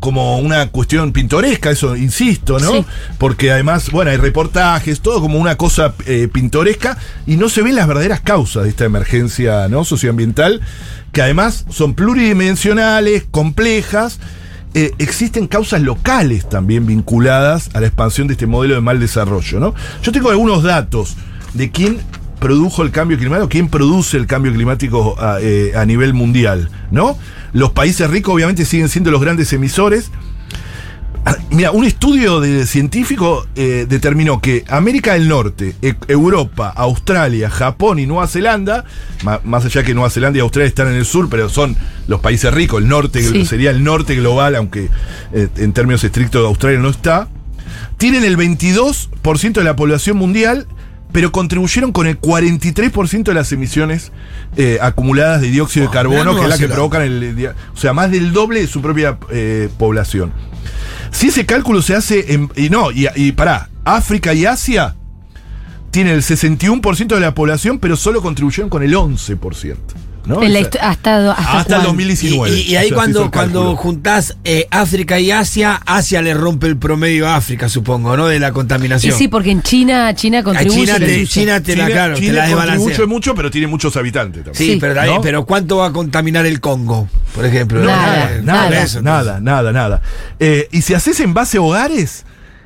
como 0.00 0.38
una 0.38 0.68
cuestión 0.68 1.12
pintoresca, 1.12 1.70
eso 1.70 1.96
insisto, 1.96 2.58
¿no? 2.58 2.72
Sí. 2.72 2.84
Porque 3.18 3.50
además, 3.50 3.90
bueno, 3.90 4.10
hay 4.10 4.16
reportajes, 4.16 5.00
todo 5.00 5.20
como 5.20 5.38
una 5.38 5.56
cosa 5.56 5.94
eh, 6.06 6.28
pintoresca 6.32 6.98
y 7.26 7.36
no 7.36 7.48
se 7.48 7.62
ven 7.62 7.74
las 7.74 7.88
verdaderas 7.88 8.20
causas 8.20 8.64
de 8.64 8.70
esta 8.70 8.84
emergencia 8.84 9.68
¿no? 9.68 9.84
socioambiental, 9.84 10.60
que 11.12 11.22
además 11.22 11.64
son 11.70 11.94
pluridimensionales, 11.94 13.26
complejas. 13.30 14.20
Eh, 14.74 14.92
existen 14.98 15.46
causas 15.46 15.80
locales 15.80 16.48
también 16.48 16.86
vinculadas 16.86 17.70
a 17.74 17.80
la 17.80 17.86
expansión 17.86 18.28
de 18.28 18.34
este 18.34 18.46
modelo 18.46 18.74
de 18.74 18.80
mal 18.82 19.00
desarrollo, 19.00 19.58
¿no? 19.58 19.74
Yo 20.02 20.12
tengo 20.12 20.30
algunos 20.30 20.62
datos 20.62 21.16
de 21.54 21.70
quién 21.70 21.98
produjo 22.38 22.82
el 22.82 22.90
cambio 22.90 23.18
climático, 23.18 23.48
quién 23.48 23.68
produce 23.68 24.16
el 24.16 24.26
cambio 24.26 24.52
climático 24.52 25.16
a, 25.20 25.38
eh, 25.40 25.72
a 25.76 25.84
nivel 25.84 26.14
mundial, 26.14 26.70
¿no? 26.90 27.16
Los 27.52 27.70
países 27.72 28.08
ricos 28.10 28.34
obviamente 28.34 28.64
siguen 28.64 28.88
siendo 28.88 29.10
los 29.10 29.20
grandes 29.20 29.52
emisores. 29.52 30.10
Mira, 31.50 31.72
un 31.72 31.84
estudio 31.84 32.40
de 32.40 32.64
científico 32.64 33.46
eh, 33.54 33.84
determinó 33.86 34.40
que 34.40 34.64
América 34.68 35.12
del 35.14 35.28
Norte, 35.28 35.74
E- 35.82 35.94
Europa, 36.06 36.72
Australia, 36.74 37.50
Japón 37.50 37.98
y 37.98 38.06
Nueva 38.06 38.26
Zelanda, 38.28 38.84
más 39.44 39.64
allá 39.64 39.82
que 39.82 39.92
Nueva 39.92 40.08
Zelanda 40.08 40.38
y 40.38 40.40
Australia 40.40 40.68
están 40.68 40.88
en 40.88 40.94
el 40.94 41.04
sur, 41.04 41.28
pero 41.28 41.50
son 41.50 41.76
los 42.06 42.20
países 42.20 42.54
ricos, 42.54 42.80
el 42.80 42.88
norte 42.88 43.22
Sí. 43.22 43.44
sería 43.44 43.70
el 43.70 43.84
norte 43.84 44.14
global, 44.14 44.56
aunque 44.56 44.88
eh, 45.34 45.48
en 45.56 45.72
términos 45.74 46.02
estrictos 46.02 46.46
Australia 46.46 46.78
no 46.80 46.88
está, 46.88 47.28
tienen 47.98 48.24
el 48.24 48.38
22% 48.38 49.52
de 49.52 49.64
la 49.64 49.76
población 49.76 50.16
mundial, 50.16 50.66
pero 51.12 51.32
contribuyeron 51.32 51.92
con 51.92 52.06
el 52.06 52.20
43% 52.20 53.22
de 53.22 53.34
las 53.34 53.52
emisiones 53.52 54.12
eh, 54.56 54.78
acumuladas 54.80 55.40
de 55.40 55.50
dióxido 55.50 55.84
de 55.84 55.88
Wow, 55.88 55.94
carbono, 55.94 56.36
que 56.36 56.42
es 56.42 56.48
la 56.48 56.58
que 56.58 56.68
provocan 56.68 57.02
el... 57.02 57.54
O 57.74 57.76
sea, 57.76 57.92
más 57.92 58.10
del 58.10 58.32
doble 58.32 58.60
de 58.60 58.66
su 58.66 58.82
propia 58.82 59.18
eh, 59.30 59.68
población. 59.78 60.32
Si 61.10 61.28
ese 61.28 61.46
cálculo 61.46 61.82
se 61.82 61.94
hace 61.94 62.34
en... 62.34 62.50
Y 62.56 62.70
no, 62.70 62.90
y, 62.90 63.08
y 63.16 63.32
pará, 63.32 63.70
África 63.84 64.34
y 64.34 64.44
Asia 64.44 64.94
tienen 65.90 66.14
el 66.14 66.22
61% 66.22 67.06
de 67.06 67.20
la 67.20 67.34
población, 67.34 67.78
pero 67.78 67.96
solo 67.96 68.20
contribuyeron 68.20 68.68
con 68.68 68.82
el 68.82 68.94
11%. 68.94 69.76
La 70.26 70.58
hasta, 70.60 70.90
hasta, 70.90 71.32
hasta 71.32 71.58
el 71.60 71.64
cuándo? 71.66 71.86
2019. 71.88 72.50
Y, 72.50 72.60
y- 72.60 72.72
y 72.72 72.76
ahí 72.76 72.86
O 72.86 72.88
sea, 72.88 72.96
cuando, 72.96 73.30
cuando 73.30 73.76
juntás 73.76 74.36
eh, 74.44 74.66
África 74.70 75.18
y 75.18 75.30
Asia, 75.30 75.80
Asia 75.86 76.20
le 76.22 76.34
rompe 76.34 76.66
el 76.66 76.76
promedio 76.76 77.26
a 77.28 77.36
África, 77.36 77.68
supongo, 77.68 78.16
¿no? 78.16 78.26
De 78.26 78.38
la 78.38 78.48
Y 78.48 78.52
contaminación. 78.52 79.16
sí, 79.16 79.28
porque 79.28 79.50
en 79.50 79.62
China, 79.62 80.14
China 80.14 80.38
A 80.40 80.42
contribuye. 80.42 80.84
China, 80.86 80.98
te, 80.98 81.14
suyo. 81.14 81.26
China 81.26 81.62
te 81.62 81.76
la, 81.76 81.84
China, 81.84 81.94
claro, 81.94 82.14
te 82.14 82.20
China 82.20 82.46
la 82.46 82.56
contribuye 82.56 83.06
mucho, 83.06 83.34
pero 83.34 83.50
tiene 83.50 83.66
muchos 83.68 83.96
habitantes 83.96 84.44
también. 84.44 84.54
Sí, 84.56 84.72
Sí. 84.74 84.78
pero, 84.80 85.02
¿No? 85.04 85.20
pero 85.20 85.46
¿cuánto 85.46 85.78
va 85.78 85.86
a 85.86 85.92
contaminar 85.92 86.44
el 86.46 86.60
Congo, 86.60 87.08
por 87.34 87.46
ejemplo? 87.46 87.80
Nada, 87.82 88.06
nada, 88.06 88.42
nada. 88.42 88.70
nada, 88.70 88.82
Eso, 88.82 89.00
nada, 89.02 89.40
nada, 89.40 89.72
nada. 89.72 90.02
Eh, 90.40 90.68
y 90.72 90.82
si 90.82 90.94
haces 90.94 91.20
en 91.20 91.32
base 91.34 91.56
a 91.58 91.62
hogares, 91.62 92.24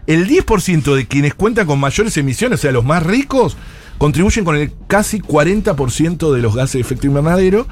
el 0.09 0.27
10% 0.27 0.97
de 0.97 1.07
quienes 1.07 1.35
cuentan 1.35 1.67
con 1.67 1.79
mayores 1.79 2.17
emisiones, 2.17 2.59
o 2.59 2.63
sea, 2.63 2.73
los 2.73 2.85
más 2.85 3.03
ricos, 3.05 3.57
contribuyen 3.99 4.45
con 4.45 4.57
el 4.57 4.73
casi 4.89 5.21
40% 5.21 6.33
de 6.33 6.43
los 6.43 6.55
gases 6.55 6.75
de 6.75 6.81
efecto 6.81 7.07
invernadero. 7.07 7.67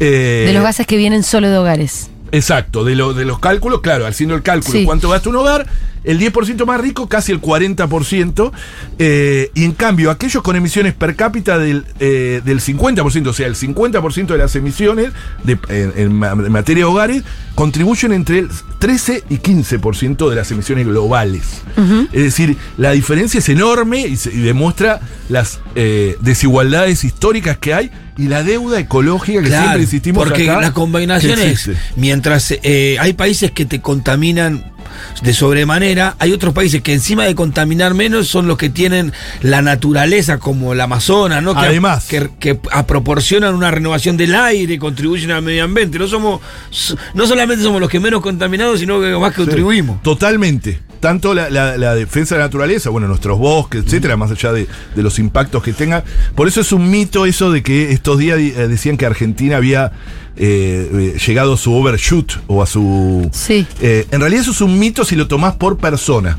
Eh, 0.00 0.44
De 0.46 0.52
los 0.52 0.62
gases 0.62 0.86
que 0.86 0.96
vienen 0.96 1.22
solo 1.22 1.48
de 1.48 1.56
hogares. 1.58 2.10
Exacto, 2.32 2.82
de, 2.84 2.96
lo- 2.96 3.14
de 3.14 3.24
los 3.24 3.38
cálculos, 3.38 3.80
claro, 3.82 4.04
haciendo 4.06 4.34
el 4.34 4.42
cálculo, 4.42 4.78
Sí. 4.78 4.84
cuánto 4.84 5.08
gasta 5.08 5.28
un 5.28 5.36
hogar, 5.36 5.66
el 6.06 6.18
10% 6.18 6.64
más 6.64 6.80
rico, 6.80 7.08
casi 7.08 7.32
el 7.32 7.40
40%, 7.40 8.52
eh, 8.98 9.50
y 9.54 9.64
en 9.64 9.72
cambio 9.72 10.10
aquellos 10.10 10.42
con 10.42 10.56
emisiones 10.56 10.94
per 10.94 11.14
cápita 11.16 11.58
del, 11.58 11.84
eh, 12.00 12.40
del 12.44 12.60
50%, 12.60 13.26
o 13.28 13.32
sea, 13.34 13.46
el 13.46 13.54
50% 13.56 14.26
de 14.32 14.38
las 14.38 14.56
emisiones 14.56 15.10
de- 15.44 15.58
en, 15.68 15.92
en 15.96 16.12
ma- 16.14 16.32
en 16.32 16.52
materia 16.52 16.84
de 16.84 16.90
hogares, 16.90 17.22
contribuyen 17.54 18.12
entre 18.12 18.38
el 18.40 18.48
13 18.78 19.24
y 19.28 19.38
15% 19.38 20.30
de 20.30 20.36
las 20.36 20.50
emisiones 20.50 20.86
globales. 20.86 21.42
Es 22.12 22.22
decir, 22.22 22.56
la 22.78 22.92
diferencia 22.92 23.38
es 23.38 23.48
enorme 23.48 24.00
y, 24.06 24.16
se- 24.16 24.32
y 24.32 24.38
demuestra 24.38 25.00
las 25.28 25.60
eh, 25.74 26.16
desigualdades 26.20 27.04
históricas 27.04 27.58
que 27.58 27.74
hay 27.74 27.90
y 28.16 28.28
la 28.28 28.42
deuda 28.42 28.78
ecológica 28.80 29.40
que 29.42 29.48
Claro, 29.48 29.64
siempre 29.64 29.82
insistimos 29.82 30.24
porque 30.24 30.48
acá 30.50 30.60
la 30.60 30.72
combinación 30.72 31.38
es, 31.38 31.70
mientras 31.96 32.50
eh, 32.62 32.96
hay 33.00 33.12
países 33.12 33.50
que 33.50 33.66
te 33.66 33.80
contaminan 33.82 34.72
de 35.22 35.32
sobremanera, 35.32 36.16
hay 36.18 36.32
otros 36.32 36.54
países 36.54 36.82
que 36.82 36.92
encima 36.92 37.24
de 37.24 37.34
contaminar 37.34 37.94
menos 37.94 38.28
son 38.28 38.46
los 38.46 38.56
que 38.58 38.68
tienen 38.70 39.12
la 39.42 39.62
naturaleza 39.62 40.38
como 40.38 40.72
el 40.72 40.80
Amazonas, 40.80 41.42
¿no? 41.42 41.54
Que, 41.54 41.60
Además. 41.66 42.06
que, 42.06 42.30
que 42.38 42.58
a- 42.70 42.86
proporcionan 42.86 43.54
una 43.54 43.70
renovación 43.70 44.16
del 44.16 44.34
aire, 44.34 44.78
contribuyen 44.78 45.30
al 45.30 45.42
medio 45.42 45.64
ambiente. 45.64 45.98
No 45.98 46.06
somos, 46.08 46.40
no 47.14 47.26
solamente 47.26 47.62
somos 47.62 47.80
los 47.80 47.90
que 47.90 48.00
menos 48.00 48.20
contaminados, 48.20 48.80
sino 48.80 49.00
que 49.00 49.16
más 49.16 49.32
que 49.32 49.42
contribuimos. 49.44 50.02
Totalmente. 50.02 50.80
Tanto 51.00 51.34
la, 51.34 51.50
la- 51.50 51.76
la 51.76 51.94
defensa 51.94 52.34
de 52.34 52.40
la 52.40 52.46
naturaleza, 52.46 52.90
bueno, 52.90 53.06
nuestros 53.08 53.38
bosques, 53.38 53.84
etcétera, 53.84 54.16
más 54.16 54.30
allá 54.30 54.52
de, 54.52 54.66
de 54.94 55.02
los 55.02 55.18
impactos 55.18 55.62
que 55.62 55.72
tenga. 55.72 56.04
Por 56.34 56.48
eso 56.48 56.60
es 56.60 56.72
un 56.72 56.90
mito 56.90 57.26
eso 57.26 57.50
de 57.52 57.62
que 57.62 57.92
estos 57.92 58.18
días 58.18 58.38
eh, 58.38 58.66
decían 58.68 58.96
que 58.96 59.06
Argentina 59.06 59.56
había 59.56 59.92
eh, 60.36 61.14
eh, 61.16 61.18
llegado 61.26 61.54
a 61.54 61.56
su 61.56 61.72
overshoot 61.74 62.32
o 62.46 62.62
a 62.62 62.66
su. 62.66 63.28
Sí. 63.32 63.66
Eh, 63.80 64.06
en 64.10 64.20
realidad 64.20 64.42
eso 64.42 64.50
es 64.52 64.60
un 64.60 64.78
mito 64.78 65.04
si 65.04 65.16
lo 65.16 65.28
tomás 65.28 65.54
por 65.54 65.76
persona. 65.78 66.38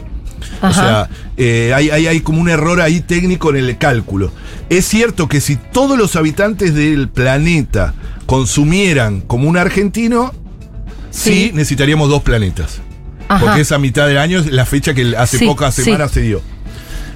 O 0.62 0.66
Ajá. 0.68 0.74
sea, 0.74 1.10
eh, 1.38 1.72
hay, 1.76 1.90
hay- 1.90 2.08
hay 2.08 2.22
como 2.22 2.42
un 2.42 2.50
error 2.50 2.82
ahí 2.82 3.00
técnico 3.02 3.50
en 3.52 3.58
el 3.58 3.78
cálculo. 3.78 4.32
Es 4.70 4.86
cierto 4.86 5.28
que 5.28 5.40
si 5.42 5.56
todos 5.56 5.98
los 5.98 6.16
habitantes 6.16 6.74
del 6.74 7.10
planeta 7.10 7.94
consumieran 8.26 9.22
como 9.22 9.48
un 9.50 9.58
argentino, 9.58 10.34
sí, 11.12 11.32
Sí. 11.50 11.52
necesitaríamos 11.54 12.10
dos 12.10 12.22
planetas. 12.24 12.82
Ajá. 13.28 13.44
Porque 13.46 13.62
esa 13.62 13.78
mitad 13.78 14.08
del 14.08 14.18
año 14.18 14.40
es 14.40 14.48
la 14.52 14.66
fecha 14.66 14.94
que 14.94 15.16
hace 15.18 15.38
Sí, 15.40 15.46
pocas 15.46 15.76
sí. 15.76 15.84
semanas 15.84 16.12
se 16.12 16.22
dio. 16.22 16.42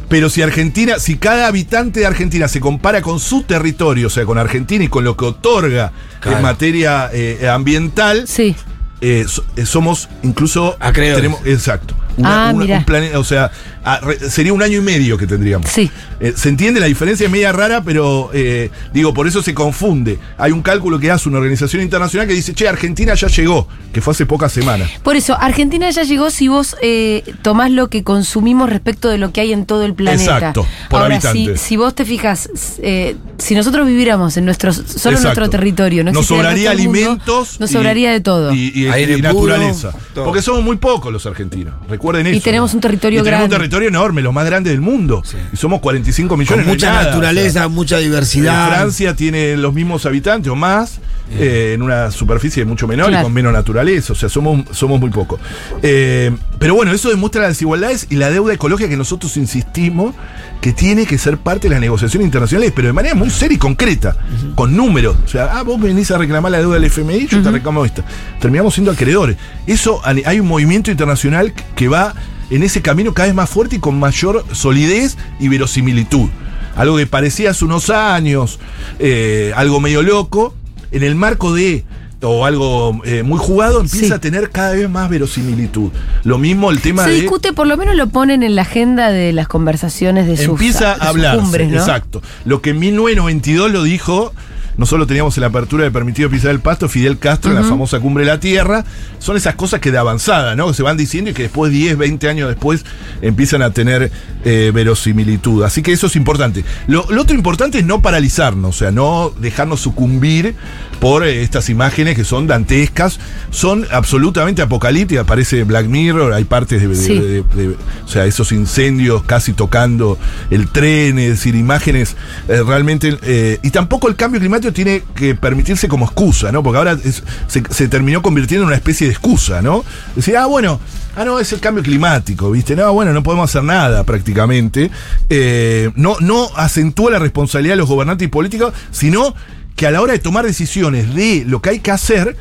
Pero 0.09 0.29
si 0.29 0.41
Argentina, 0.41 0.99
si 0.99 1.15
cada 1.17 1.47
habitante 1.47 2.01
de 2.01 2.05
Argentina 2.05 2.47
se 2.49 2.59
compara 2.59 3.01
con 3.01 3.19
su 3.19 3.43
territorio, 3.43 4.07
o 4.07 4.09
sea, 4.09 4.25
con 4.25 4.37
Argentina 4.37 4.83
y 4.83 4.89
con 4.89 5.05
lo 5.05 5.15
que 5.15 5.23
otorga 5.25 5.93
Claro. 6.19 6.37
en 6.37 6.43
materia 6.43 7.09
eh, 7.13 7.47
ambiental, 7.49 8.27
Sí. 8.27 8.53
eh, 8.99 9.23
so- 9.27 9.45
eh, 9.55 9.65
somos 9.65 10.09
incluso 10.21 10.75
Acreedores. 10.81 11.15
tenemos 11.23 11.45
exacto 11.47 11.95
Ah, 12.21 12.51
mirá. 12.55 12.79
un 12.79 12.83
planeta 12.85 13.17
o 13.19 13.23
sea 13.23 13.49
a- 13.85 13.99
re- 14.01 14.29
sería 14.29 14.51
un 14.53 14.61
año 14.61 14.79
y 14.79 14.81
medio 14.81 15.17
que 15.17 15.25
tendríamos 15.25 15.69
Sí. 15.71 15.89
Eh, 16.21 16.33
se 16.35 16.49
entiende 16.49 16.79
la 16.79 16.85
diferencia 16.85 17.25
es 17.25 17.31
media 17.31 17.51
rara 17.51 17.83
pero 17.83 18.29
eh, 18.33 18.69
digo 18.93 19.11
por 19.13 19.27
eso 19.27 19.41
se 19.41 19.53
confunde 19.55 20.19
hay 20.37 20.51
un 20.51 20.61
cálculo 20.61 20.99
que 20.99 21.09
hace 21.09 21.27
una 21.27 21.39
organización 21.39 21.81
internacional 21.81 22.27
que 22.27 22.33
dice 22.35 22.53
che 22.53 22.67
Argentina 22.67 23.13
ya 23.15 23.27
llegó 23.27 23.67
que 23.91 24.01
fue 24.01 24.11
hace 24.11 24.25
pocas 24.27 24.51
semanas 24.51 24.89
Por 25.03 25.15
eso, 25.15 25.35
Argentina 25.39 25.89
ya 25.89 26.03
llegó 26.03 26.29
si 26.29 26.47
vos 26.47 26.75
eh, 26.81 27.23
tomás 27.41 27.71
lo 27.71 27.89
que 27.89 28.03
consumimos 28.03 28.69
respecto 28.69 29.09
de 29.09 29.17
lo 29.17 29.33
que 29.33 29.41
hay 29.41 29.51
en 29.51 29.65
todo 29.65 29.83
el 29.83 29.93
planeta. 29.95 30.21
Exacto, 30.35 30.65
por 30.89 31.01
Ahora, 31.01 31.15
habitante. 31.15 31.57
Si, 31.57 31.63
si 31.69 31.77
vos 31.77 31.93
te 31.95 32.05
fijas, 32.05 32.49
eh, 32.81 33.15
si 33.37 33.53
nosotros 33.55 33.85
viviéramos 33.87 34.37
en 34.37 34.45
nuestro, 34.45 34.71
solo 34.71 34.83
en 34.85 34.93
Exacto. 34.93 35.21
nuestro 35.41 35.49
territorio, 35.49 36.03
no 36.05 36.11
nos 36.13 36.25
sobraría 36.27 36.69
mundo, 36.73 36.81
alimentos 36.83 37.59
nos 37.59 37.69
y- 37.69 37.73
sobraría 37.73 38.11
de 38.11 38.21
todo. 38.21 38.53
y, 38.53 38.71
y- 38.75 38.87
Aire 38.87 39.13
y 39.17 39.21
puro, 39.23 39.47
naturaleza 39.57 39.91
todo. 40.13 40.25
porque 40.25 40.41
somos 40.41 40.63
muy 40.63 40.77
pocos 40.77 41.11
los 41.11 41.25
argentinos 41.25 41.73
recuerden 41.89 42.27
eso 42.27 42.41
tenemos 42.43 42.73
un 42.73 42.79
territorio 42.79 43.19
y 43.19 43.23
tenemos 43.23 43.43
un 43.45 43.49
grande. 43.49 43.63
territorio 43.63 43.89
enorme 43.89 44.21
los 44.21 44.33
más 44.33 44.45
grandes 44.45 44.71
del 44.71 44.81
mundo 44.81 45.21
Sí. 45.25 45.37
y 45.51 45.57
somos 45.57 45.81
45 45.81 46.10
Con 46.27 46.39
millones 46.39 46.65
no 46.65 46.71
es 46.71 46.77
mucha 46.77 46.87
nada, 46.87 46.99
o 46.99 47.03
sea. 47.03 47.11
naturaleza, 47.11 47.67
mucha 47.67 47.99
Eh, 47.99 48.03
diversidad. 48.03 48.67
Francia 48.69 49.15
tiene 49.15 49.57
los 49.57 49.73
mismos 49.73 50.05
habitantes 50.05 50.51
o 50.51 50.55
más, 50.55 50.99
eh, 51.33 51.71
en 51.75 51.81
una 51.81 52.11
superficie 52.11 52.65
mucho 52.65 52.87
menor 52.87 53.07
Claro. 53.07 53.21
y 53.21 53.23
con 53.23 53.33
menos 53.33 53.53
naturaleza. 53.53 54.13
O 54.13 54.15
sea, 54.15 54.27
somos, 54.29 54.65
somos 54.75 54.99
muy 54.99 55.09
pocos. 55.09 55.39
Eh, 55.81 56.31
pero 56.59 56.75
bueno, 56.75 56.91
eso 56.91 57.09
demuestra 57.09 57.41
las 57.41 57.51
desigualdades 57.51 58.07
y 58.09 58.15
la 58.15 58.29
deuda 58.29 58.53
ecológica 58.53 58.89
que 58.89 58.97
nosotros 58.97 59.35
insistimos 59.37 60.13
que 60.59 60.73
tiene 60.73 61.05
que 61.05 61.17
ser 61.17 61.37
parte 61.37 61.67
de 61.67 61.71
las 61.71 61.81
negociaciones 61.81 62.25
internacionales, 62.25 62.71
pero 62.75 62.87
de 62.87 62.93
manera 62.93 63.15
muy 63.15 63.29
seria 63.29 63.55
y 63.55 63.57
concreta, 63.57 64.15
con 64.55 64.75
números. 64.75 65.15
O 65.25 65.27
sea, 65.27 65.57
ah, 65.57 65.63
vos 65.63 65.79
venís 65.81 66.11
a 66.11 66.17
reclamar 66.17 66.51
la 66.51 66.59
deuda 66.59 66.75
del 66.75 66.83
FMI, 66.85 67.27
yo 67.27 67.41
te 67.41 67.49
reclamo 67.49 67.83
esta. 67.85 68.03
Terminamos 68.39 68.73
siendo 68.73 68.91
acreedores. 68.91 69.37
Eso, 69.65 70.01
hay 70.03 70.39
un 70.39 70.47
movimiento 70.47 70.91
internacional 70.91 71.53
que 71.75 71.87
va 71.87 72.13
en 72.51 72.61
ese 72.63 72.81
camino 72.83 73.13
cada 73.13 73.27
vez 73.27 73.35
más 73.35 73.49
fuerte 73.49 73.77
y 73.77 73.79
con 73.79 73.97
mayor 73.99 74.45
solidez 74.51 75.17
y 75.39 75.47
verosimilitud. 75.47 76.29
Algo 76.75 76.97
que 76.97 77.07
parecía 77.07 77.49
hace 77.51 77.65
unos 77.65 77.89
años, 77.89 78.59
eh, 78.99 79.51
algo 79.55 79.79
medio 79.79 80.03
loco, 80.03 80.53
en 80.91 81.03
el 81.03 81.15
marco 81.15 81.53
de, 81.53 81.83
o 82.21 82.45
algo 82.45 83.01
eh, 83.03 83.23
muy 83.23 83.39
jugado, 83.39 83.81
empieza 83.81 84.05
Sí. 84.07 84.13
a 84.13 84.19
tener 84.19 84.51
cada 84.51 84.73
vez 84.73 84.89
más 84.89 85.09
verosimilitud. 85.09 85.91
Lo 86.23 86.37
mismo 86.37 86.69
el 86.71 86.79
tema 86.79 87.03
Se 87.03 87.11
de... 87.11 87.15
discute, 87.21 87.53
por 87.53 87.67
lo 87.67 87.77
menos 87.77 87.95
lo 87.95 88.07
ponen 88.07 88.43
en 88.43 88.55
la 88.55 88.61
agenda 88.61 89.11
de 89.11 89.33
las 89.33 89.47
conversaciones 89.47 90.27
de 90.27 90.37
sus, 90.37 90.49
empieza 90.49 90.93
a 90.93 91.13
¿no? 91.13 91.57
exacto. 91.59 92.21
Lo 92.45 92.61
que 92.61 92.71
en 92.71 92.79
1992 92.79 93.71
lo 93.71 93.83
dijo, 93.83 94.33
nosotros 94.77 95.07
teníamos 95.07 95.37
en 95.37 95.41
la 95.41 95.47
apertura 95.47 95.83
de 95.83 95.91
Permitido 95.91 96.29
Pisar 96.29 96.51
el 96.51 96.59
Pasto, 96.59 96.87
Fidel 96.89 97.17
Castro 97.19 97.51
en 97.51 97.57
la 97.57 97.63
famosa 97.63 97.99
Cumbre 97.99 98.25
de 98.25 98.31
la 98.31 98.39
Tierra, 98.39 98.85
son 99.19 99.37
esas 99.37 99.55
cosas 99.55 99.79
que 99.79 99.91
de 99.91 99.97
avanzada, 99.97 100.55
¿no? 100.55 100.67
Que 100.67 100.73
se 100.73 100.83
van 100.83 100.97
diciendo 100.97 101.31
y 101.31 101.33
que 101.33 101.43
después, 101.43 101.71
10, 101.71 101.97
20 101.97 102.29
años 102.29 102.47
después, 102.49 102.85
empiezan 103.21 103.61
a 103.61 103.71
tener 103.71 104.11
eh, 104.45 104.71
verosimilitud. 104.73 105.63
Así 105.63 105.81
que 105.81 105.91
eso 105.91 106.07
es 106.07 106.15
importante. 106.15 106.63
Lo, 106.87 107.05
lo 107.09 107.21
otro 107.21 107.35
importante 107.35 107.79
es 107.79 107.85
no 107.85 108.01
paralizarnos, 108.01 108.75
o 108.75 108.77
sea, 108.79 108.91
no 108.91 109.31
dejarnos 109.39 109.81
sucumbir 109.81 110.55
por 110.99 111.23
eh, 111.25 111.41
estas 111.43 111.69
imágenes 111.69 112.15
que 112.15 112.23
son 112.23 112.47
dantescas, 112.47 113.19
son 113.49 113.85
absolutamente 113.91 114.61
apocalípticas, 114.61 115.25
parece 115.25 115.63
Black 115.63 115.87
Mirror, 115.87 116.33
hay 116.33 116.43
partes 116.45 116.81
de, 116.81 116.87
de- 116.87 116.95
Sí. 116.95 117.13
de- 117.19 117.43
de- 117.43 117.75
o 118.05 118.07
sea, 118.07 118.25
esos 118.25 118.51
incendios 118.51 119.23
casi 119.23 119.53
tocando 119.53 120.17
el 120.49 120.67
tren, 120.69 121.17
es 121.19 121.29
decir, 121.31 121.55
imágenes 121.55 122.15
eh, 122.47 122.61
realmente. 122.65 123.17
y 123.63 123.69
tampoco 123.71 124.07
el 124.07 124.15
cambio 124.15 124.39
climático 124.39 124.60
tiene 124.71 125.03
que 125.15 125.33
permitirse 125.35 125.87
como 125.87 126.05
excusa, 126.05 126.51
¿no? 126.51 126.61
Porque 126.63 126.77
ahora 126.77 126.97
es- 127.03 127.23
se, 127.47 127.63
se 127.69 127.87
terminó 127.87 128.21
convirtiendo 128.21 128.63
en 128.63 128.67
una 128.67 128.75
especie 128.75 129.07
de 129.07 129.13
excusa, 129.13 129.61
¿no? 129.61 129.83
Decir, 130.15 130.37
ah, 130.37 130.45
bueno, 130.45 130.79
ah, 131.15 131.25
no, 131.25 131.39
es 131.39 131.51
el 131.53 131.59
cambio 131.59 131.83
climático, 131.83 132.51
¿viste? 132.51 132.75
No, 132.75 132.93
bueno, 132.93 133.13
no 133.13 133.23
podemos 133.23 133.49
hacer 133.49 133.63
nada 133.63 134.03
prácticamente. 134.03 134.91
Eh, 135.29 135.89
no, 135.95 136.17
no 136.19 136.49
acentúa 136.55 137.11
la 137.11 137.19
responsabilidad 137.19 137.73
de 137.73 137.77
los 137.77 137.89
gobernantes 137.89 138.27
y 138.27 138.29
políticos, 138.29 138.73
sino 138.91 139.33
que 139.75 139.87
a 139.87 139.91
la 139.91 140.01
hora 140.01 140.13
de 140.13 140.19
tomar 140.19 140.45
decisiones 140.45 141.15
de 141.15 141.43
lo 141.47 141.61
que 141.61 141.71
hay 141.71 141.79
que 141.79 141.91
hacer, 141.91 142.37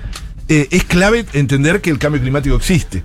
eh, 0.48 0.68
es 0.70 0.84
clave 0.84 1.24
entender 1.32 1.80
que 1.80 1.90
el 1.90 1.98
cambio 1.98 2.20
climático 2.20 2.56
existe. 2.56 3.02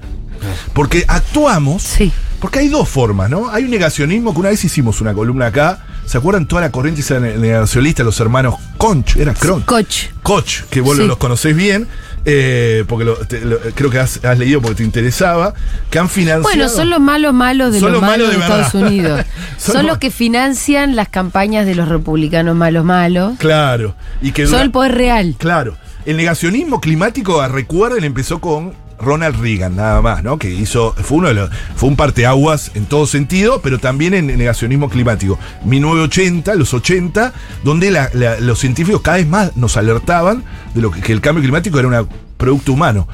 Porque 0.74 1.06
actuamos. 1.08 1.82
Sí. 1.84 2.12
Porque 2.40 2.60
hay 2.60 2.68
dos 2.68 2.88
formas, 2.90 3.30
¿no? 3.30 3.50
Hay 3.50 3.64
un 3.64 3.72
negacionismo 3.72 4.34
que 4.34 4.40
una 4.42 4.50
vez 4.50 4.64
hicimos 4.64 5.02
una 5.02 5.14
columna 5.14 5.48
acá. 5.48 5.86
¿Se 6.06 6.18
acuerdan 6.20 6.46
toda 6.48 6.62
la 6.62 6.72
corriente 6.72 7.02
negacionista, 7.20 8.04
los 8.04 8.20
hermanos 8.20 8.56
Conch? 8.78 9.16
Era 9.18 9.34
Cronch. 9.34 9.66
Coach. 9.66 9.96
Koch, 10.22 10.62
que 10.70 10.80
vos 10.82 10.98
Sí. 10.98 11.06
los 11.08 11.18
conocés 11.18 11.56
bien, 11.56 11.88
eh, 12.26 12.84
porque 12.88 13.06
lo- 13.06 13.16
te- 13.16 13.42
lo- 13.44 13.60
creo 13.74 13.90
que 13.90 14.00
has, 14.00 14.24
has 14.24 14.38
leído 14.38 14.62
porque 14.62 14.76
te 14.78 14.84
interesaba, 14.84 15.54
que 15.90 15.98
han 16.00 16.08
financiado. 16.10 16.44
Bueno, 16.44 16.70
son 16.70 16.90
los 16.90 17.00
malos 17.00 17.34
malos 17.34 17.74
de 17.74 17.82
los 17.82 17.92
los 17.92 18.02
malos 18.02 18.28
malos 18.28 18.30
de, 18.30 18.36
de 18.38 18.42
Estados. 18.44 18.74
Unidos. 18.76 19.26
Son 19.58 19.76
son 19.78 19.88
los- 19.88 19.98
que 19.98 20.12
financian 20.12 20.96
las 20.96 21.10
campañas 21.10 21.66
de 21.66 21.74
los 21.76 21.88
republicanos 21.88 22.56
malos 22.56 22.86
malos. 22.86 23.34
Claro. 23.40 23.96
Y 24.22 24.32
que 24.32 24.46
Son 24.48 24.62
el 24.62 24.72
poder 24.72 24.94
real. 24.96 25.36
Claro. 25.38 25.76
El 26.06 26.18
negacionismo 26.18 26.82
climático, 26.82 27.46
recuerden, 27.48 28.04
empezó 28.04 28.40
con 28.40 28.74
Ronald 29.00 29.40
Reagan, 29.40 29.76
nada 29.76 30.02
más, 30.02 30.24
¿no? 30.24 30.38
Que 30.38 30.50
hizo, 30.50 30.94
fue 30.94 31.18
uno 31.18 31.28
de 31.28 31.34
los, 31.34 31.50
fue 31.76 31.90
un 31.90 31.96
parteaguas 31.96 32.72
en 32.76 32.86
todo 32.86 33.08
sentido, 33.08 33.62
pero 33.62 33.80
también 33.80 34.14
en 34.14 34.28
negacionismo 34.28 34.90
climático. 34.90 35.38
1980, 35.66 36.56
los 36.56 36.74
80, 36.74 37.34
donde 37.64 38.08
los 38.40 38.60
científicos 38.60 39.02
cada 39.02 39.18
vez 39.18 39.28
más 39.28 39.56
nos 39.56 39.78
alertaban 39.78 40.44
de 40.74 40.82
lo 40.82 40.92
que, 40.92 41.02
que 41.02 41.12
el 41.12 41.22
cambio 41.22 41.44
climático 41.44 41.80
era 41.80 41.88
un 41.88 42.08
producto 42.38 42.74
humano. 42.74 43.08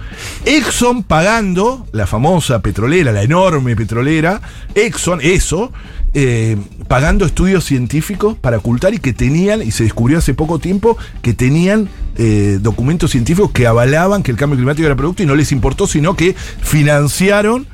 Exxon 0.46 1.04
pagando, 1.04 1.86
la 1.92 2.08
famosa 2.08 2.62
petrolera, 2.62 3.12
la 3.12 3.24
enorme 3.24 3.76
petrolera, 3.76 4.42
Exxon, 4.76 5.20
eso, 5.22 5.72
eh, 6.14 6.58
pagando 6.92 7.26
estudios 7.26 7.64
científicos 7.64 8.36
para 8.40 8.58
ocultar 8.58 8.94
y 8.94 9.00
que 9.00 9.14
tenían, 9.14 9.62
y 9.62 9.72
se 9.72 9.84
descubrió 9.86 10.18
hace 10.18 10.34
poco 10.34 10.60
tiempo, 10.60 10.98
que 11.22 11.34
tenían 11.34 11.88
eh, 12.18 12.58
documentos 12.62 13.12
científicos 13.12 13.52
que 13.52 13.66
avalaban 13.66 14.24
que 14.24 14.32
el 14.32 14.36
cambio 14.38 14.58
climático 14.58 14.86
era 14.86 14.96
producto 14.98 15.24
y 15.24 15.26
no 15.26 15.36
les 15.36 15.54
importó, 15.54 15.88
sino 15.88 16.18
que 16.18 16.36
financiaron 16.62 17.66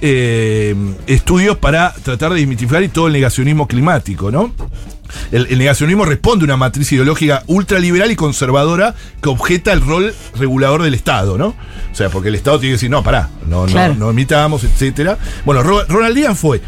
eh, 0.00 0.74
estudios 1.06 1.58
para 1.58 1.92
tratar 2.02 2.32
de 2.32 2.38
desmitificar 2.40 2.82
y 2.82 2.88
todo 2.88 3.08
el 3.08 3.12
negacionismo 3.12 3.68
climático, 3.68 4.30
¿no? 4.30 4.54
El, 5.30 5.46
el 5.50 5.58
negacionismo 5.58 6.06
responde 6.06 6.44
a 6.44 6.46
una 6.46 6.56
matriz 6.56 6.90
ideológica 6.92 7.42
ultraliberal 7.48 8.10
y 8.10 8.16
conservadora 8.16 8.94
que 9.22 9.28
objeta 9.28 9.74
el 9.74 9.82
rol 9.82 10.14
regulador 10.38 10.82
del 10.82 10.94
Estado, 10.94 11.36
¿no? 11.36 11.48
O 11.48 11.94
sea, 11.94 12.08
porque 12.08 12.30
el 12.30 12.34
Estado 12.36 12.58
tiene 12.58 12.70
que 12.70 12.76
decir, 12.76 12.90
no, 12.90 13.02
pará, 13.02 13.28
no, 13.46 13.66
Claro. 13.66 13.92
no, 13.94 14.06
no 14.06 14.10
emitamos, 14.12 14.64
etcétera. 14.64 15.18
Bueno, 15.44 15.62
Ro- 15.62 15.84
Ronald 15.86 16.14
Reagan 16.14 16.36
fue. 16.36 16.62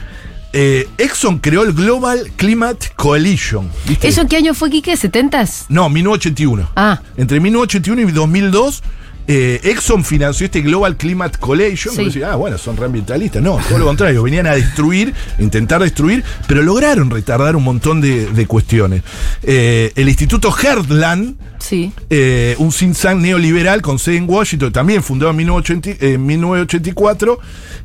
Eh, 0.54 0.88
Exxon 0.98 1.38
creó 1.40 1.64
el 1.64 1.72
Global 1.72 2.30
Climate 2.36 2.92
Coalition. 2.94 3.68
¿viste? 3.88 4.06
¿Eso 4.06 4.26
qué 4.28 4.36
año 4.36 4.54
fue, 4.54 4.70
Quique? 4.70 4.92
¿70s? 4.92 5.64
No, 5.68 5.90
1981. 5.90 6.70
Ah. 6.76 7.00
Entre 7.16 7.40
1981 7.40 8.08
y 8.08 8.12
2002, 8.12 8.82
eh, 9.26 9.60
Exxon 9.64 10.04
financió 10.04 10.44
este 10.44 10.60
Global 10.60 10.96
Climate 10.96 11.38
Coalition. 11.38 11.94
Sí. 11.96 12.04
decía, 12.04 12.32
ah, 12.32 12.36
bueno, 12.36 12.56
son 12.56 12.76
reambientalistas. 12.76 13.42
No, 13.42 13.58
todo 13.68 13.78
lo 13.78 13.86
contrario. 13.86 14.22
Venían 14.22 14.46
a 14.46 14.54
destruir, 14.54 15.12
intentar 15.40 15.82
destruir, 15.82 16.22
pero 16.46 16.62
lograron 16.62 17.10
retardar 17.10 17.56
un 17.56 17.64
montón 17.64 18.00
de, 18.00 18.26
de 18.26 18.46
cuestiones. 18.46 19.02
Eh, 19.42 19.92
el 19.96 20.08
Instituto 20.08 20.52
Heartland, 20.52 21.34
Sí. 21.64 21.92
eh, 22.10 22.54
un 22.58 22.70
think 22.70 22.94
tank 22.96 23.20
neoliberal 23.20 23.80
con 23.80 23.98
sede 23.98 24.18
en 24.18 24.28
Washington, 24.28 24.70
también 24.72 25.02
fundado 25.02 25.30
en 25.30 25.36
1980 25.38 26.04
en 26.04 26.26
1984, 26.26 27.38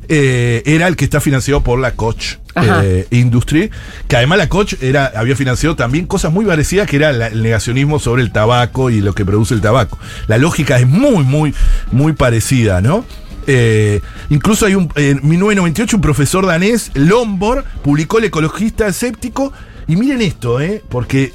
eh, 0.08 0.62
era 0.66 0.86
el 0.88 0.96
que 0.96 1.04
está 1.04 1.20
financiado 1.20 1.62
por 1.62 1.78
la 1.78 1.92
Koch 1.92 2.38
eh, 2.56 3.06
Industry, 3.10 3.70
que 4.08 4.16
además 4.16 4.38
la 4.38 4.48
Koch 4.48 4.74
era, 4.82 5.12
había 5.16 5.36
financiado 5.36 5.76
también 5.76 6.06
cosas 6.06 6.32
muy 6.32 6.44
parecidas, 6.44 6.88
que 6.88 6.96
era 6.96 7.12
la- 7.12 7.28
el 7.28 7.42
negacionismo 7.42 7.98
sobre 7.98 8.22
el 8.22 8.32
tabaco 8.32 8.90
y 8.90 9.00
lo 9.00 9.14
que 9.14 9.24
produce 9.24 9.54
el 9.54 9.60
tabaco. 9.60 9.98
La 10.26 10.36
lógica 10.36 10.78
es 10.78 10.86
muy, 10.86 11.24
muy, 11.24 11.54
muy 11.92 12.12
parecida, 12.12 12.80
¿no? 12.80 13.04
Eh, 13.46 14.00
incluso 14.28 14.66
hay 14.66 14.74
un, 14.74 14.90
en 14.96 15.20
1998 15.22 15.96
un 15.96 16.00
profesor 16.02 16.44
danés, 16.46 16.90
Lombard, 16.94 17.64
publicó 17.82 18.18
El 18.18 18.24
ecologista 18.24 18.86
escéptico, 18.88 19.52
y 19.88 19.96
miren 19.96 20.20
esto, 20.22 20.60
¿eh? 20.60 20.82
porque 20.88 21.32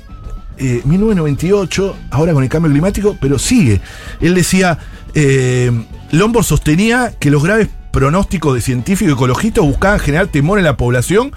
eh, 0.57 0.81
1998, 0.85 1.95
ahora 2.11 2.33
con 2.33 2.43
el 2.43 2.49
cambio 2.49 2.71
climático, 2.71 3.17
pero 3.19 3.39
sigue. 3.39 3.81
Él 4.21 4.35
decía, 4.35 4.77
eh, 5.13 5.71
Lombard 6.11 6.43
sostenía 6.43 7.13
que 7.19 7.29
los 7.31 7.43
graves 7.43 7.69
pronósticos 7.91 8.53
de 8.53 8.59
científicos 8.61 9.11
y 9.11 9.13
ecologistas 9.13 9.63
buscaban 9.63 9.99
generar 9.99 10.27
temor 10.27 10.57
en 10.59 10.65
la 10.65 10.75
población 10.75 11.31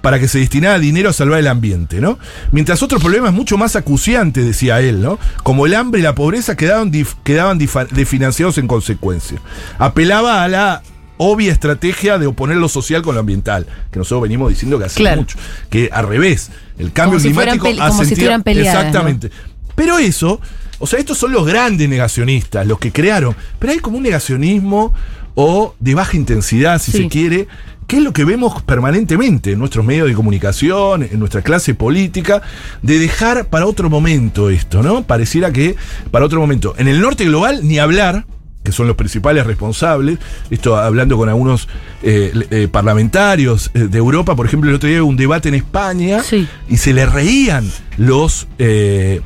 para 0.00 0.18
que 0.18 0.26
se 0.26 0.38
destinara 0.40 0.78
dinero 0.80 1.10
a 1.10 1.12
salvar 1.12 1.38
el 1.38 1.46
ambiente, 1.46 2.00
¿no? 2.00 2.18
Mientras 2.50 2.82
otros 2.82 3.00
problemas 3.00 3.32
mucho 3.32 3.56
más 3.56 3.76
acuciantes, 3.76 4.44
decía 4.44 4.80
él, 4.80 5.02
¿no? 5.02 5.18
Como 5.44 5.66
el 5.66 5.74
hambre 5.74 6.00
y 6.00 6.02
la 6.02 6.14
pobreza 6.16 6.56
quedaban, 6.56 6.90
dif- 6.90 7.14
quedaban 7.22 7.58
desfinanciados 7.58 8.58
en 8.58 8.66
consecuencia. 8.66 9.40
Apelaba 9.78 10.42
a 10.42 10.48
la 10.48 10.82
obvia 11.18 11.52
estrategia 11.52 12.18
de 12.18 12.26
oponer 12.26 12.56
lo 12.56 12.68
social 12.68 13.02
con 13.02 13.14
lo 13.14 13.20
ambiental, 13.20 13.66
que 13.92 13.98
nosotros 13.98 14.22
venimos 14.22 14.48
diciendo 14.48 14.78
que 14.78 14.86
hace 14.86 14.96
Claro. 14.96 15.18
mucho, 15.20 15.36
que 15.68 15.90
al 15.92 16.08
revés, 16.08 16.50
el 16.80 16.92
cambio 16.92 17.18
Como 17.18 17.20
si 17.20 17.28
climático 17.28 17.66
pele- 17.66 17.78
como 17.78 17.90
si 17.90 17.94
asentía- 17.94 18.12
estuvieran 18.12 18.42
peleadas, 18.42 18.74
¿no? 18.74 18.80
Exactamente. 18.88 19.30
Pero 19.74 19.98
eso, 19.98 20.40
o 20.78 20.86
sea, 20.86 20.98
estos 20.98 21.18
son 21.18 21.32
los 21.32 21.46
grandes 21.46 21.88
negacionistas, 21.88 22.66
los 22.66 22.78
que 22.78 22.90
crearon, 22.92 23.34
pero 23.58 23.72
hay 23.72 23.78
como 23.78 23.96
un 23.98 24.02
negacionismo 24.02 24.92
o 25.34 25.74
de 25.78 25.94
baja 25.94 26.16
intensidad, 26.16 26.80
si 26.80 26.90
Sí. 26.92 26.98
se 27.04 27.08
quiere, 27.08 27.48
que 27.86 27.96
es 27.96 28.02
lo 28.02 28.12
que 28.12 28.24
vemos 28.24 28.62
permanentemente 28.62 29.52
en 29.52 29.58
nuestros 29.58 29.84
medios 29.84 30.06
de 30.08 30.14
comunicación, 30.14 31.02
en 31.02 31.18
nuestra 31.18 31.42
clase 31.42 31.74
política, 31.74 32.40
de 32.82 32.98
dejar 32.98 33.46
para 33.46 33.66
otro 33.66 33.90
momento 33.90 34.48
esto, 34.50 34.82
¿no? 34.82 35.02
Pareciera 35.02 35.52
que 35.52 35.76
para 36.10 36.24
otro 36.24 36.40
momento. 36.40 36.74
En 36.78 36.88
el 36.88 37.00
norte 37.00 37.24
global, 37.24 37.60
ni 37.66 37.78
hablar, 37.78 38.26
que 38.70 38.76
son 38.76 38.86
los 38.86 38.96
principales 38.96 39.46
responsables, 39.46 40.18
esto 40.50 40.76
hablando 40.76 41.16
con 41.16 41.28
algunos 41.28 41.68
eh, 42.02 42.32
eh, 42.50 42.68
parlamentarios 42.70 43.70
eh, 43.74 43.80
de 43.90 43.98
Europa, 43.98 44.34
por 44.36 44.46
ejemplo, 44.46 44.70
el 44.70 44.76
otro 44.76 44.88
día 44.88 45.02
hubo 45.02 45.10
un 45.10 45.16
debate 45.16 45.48
en 45.48 45.56
España 45.56 46.22
Sí. 46.22 46.46
y 46.68 46.76
se 46.76 46.92
le 46.92 47.06
reían 47.06 47.68
los... 47.96 48.46
eh, 48.58 49.20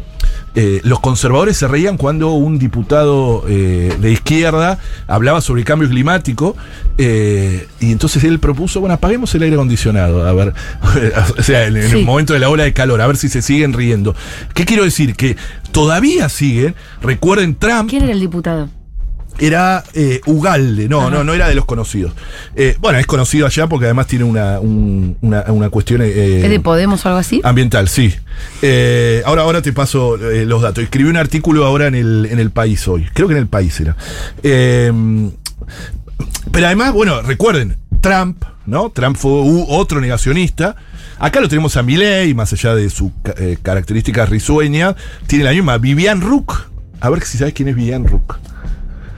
eh, 0.57 0.80
los 0.85 1.00
conservadores 1.00 1.57
se 1.57 1.66
reían 1.66 1.96
cuando 1.96 2.30
un 2.30 2.61
diputado 2.61 3.44
eh, 3.48 3.92
de 4.00 4.12
izquierda 4.12 4.78
hablaba 5.09 5.40
sobre 5.40 5.62
el 5.62 5.66
cambio 5.66 5.88
climático 5.88 6.57
eh, 6.96 7.66
y 7.80 7.90
entonces 7.90 8.22
él 8.22 8.38
propuso, 8.38 8.78
bueno, 8.78 8.94
apaguemos 8.94 9.35
el 9.35 9.42
aire 9.42 9.57
acondicionado, 9.57 10.24
a 10.26 10.33
ver, 10.33 10.54
o 11.38 11.42
sea, 11.42 11.66
en, 11.66 11.76
el 11.76 12.04
momento 12.04 12.35
de 12.35 12.38
la 12.38 12.48
ola 12.50 12.62
de 12.62 12.72
calor, 12.72 13.00
a 13.00 13.07
ver 13.09 13.16
si 13.16 13.28
se 13.28 13.42
siguen 13.42 13.72
riendo. 13.72 14.14
¿Qué 14.54 14.64
quiero 14.64 14.85
decir? 14.85 15.16
Que 15.16 15.37
todavía 15.72 16.28
siguen, 16.28 16.76
recuerden 17.02 17.57
Trump, 17.57 17.90
¿Quién 17.90 18.04
era 18.04 18.12
el 18.12 18.20
diputado? 18.20 18.68
Era 19.38 19.82
eh, 19.94 20.20
Ugalde, 20.26 20.88
no, 20.88 21.00
Ajá. 21.02 21.10
no, 21.10 21.24
no 21.24 21.34
era 21.34 21.48
de 21.48 21.54
los 21.54 21.64
conocidos. 21.64 22.12
Eh, 22.56 22.76
bueno, 22.80 22.98
es 22.98 23.06
conocido 23.06 23.46
allá 23.46 23.66
porque 23.66 23.86
además 23.86 24.06
tiene 24.06 24.24
una, 24.24 24.60
un- 24.60 25.16
una, 25.20 25.42
una 25.48 25.70
cuestión... 25.70 26.02
eh, 26.02 26.40
¿Es 26.44 26.48
de 26.50 26.60
Podemos 26.60 27.04
o 27.04 27.08
algo 27.08 27.18
así? 27.20 27.40
Ambiental, 27.44 27.88
sí. 27.88 28.14
Eh, 28.62 29.22
ahora, 29.26 29.42
ahora 29.42 29.62
te 29.62 29.72
paso 29.72 30.16
los 30.16 30.62
datos. 30.62 30.84
Escribí 30.84 31.08
un 31.08 31.16
artículo 31.16 31.64
ahora 31.64 31.86
en 31.88 31.94
el, 31.94 32.26
en 32.30 32.38
el 32.38 32.50
país 32.50 32.86
hoy. 32.88 33.06
Creo 33.12 33.26
que 33.28 33.34
en 33.34 33.40
el 33.40 33.46
país 33.48 33.78
era. 33.80 33.96
Pero 36.52 36.66
además, 36.66 36.92
bueno, 36.92 37.22
recuerden, 37.22 37.76
Trump, 38.00 38.44
¿no? 38.66 38.90
Trump 38.90 39.16
fue 39.16 39.32
otro 39.68 40.00
negacionista. 40.00 40.76
Acá 41.18 41.40
lo 41.40 41.48
tenemos 41.48 41.76
a 41.76 41.82
Milley, 41.82 42.34
más 42.34 42.52
allá 42.52 42.74
de 42.74 42.90
su 42.90 43.12
ca- 43.22 43.34
eh, 43.38 43.56
característica 43.62 44.26
risueña, 44.26 44.94
tiene 45.26 45.44
la 45.44 45.52
misma. 45.52 45.78
Vivian 45.78 46.20
Rook. 46.20 46.54
A 47.00 47.10
ver 47.10 47.22
si 47.24 47.38
sabes 47.38 47.54
quién 47.54 47.68
es 47.68 47.76
Vivian 47.76 48.06
Rook. 48.06 48.36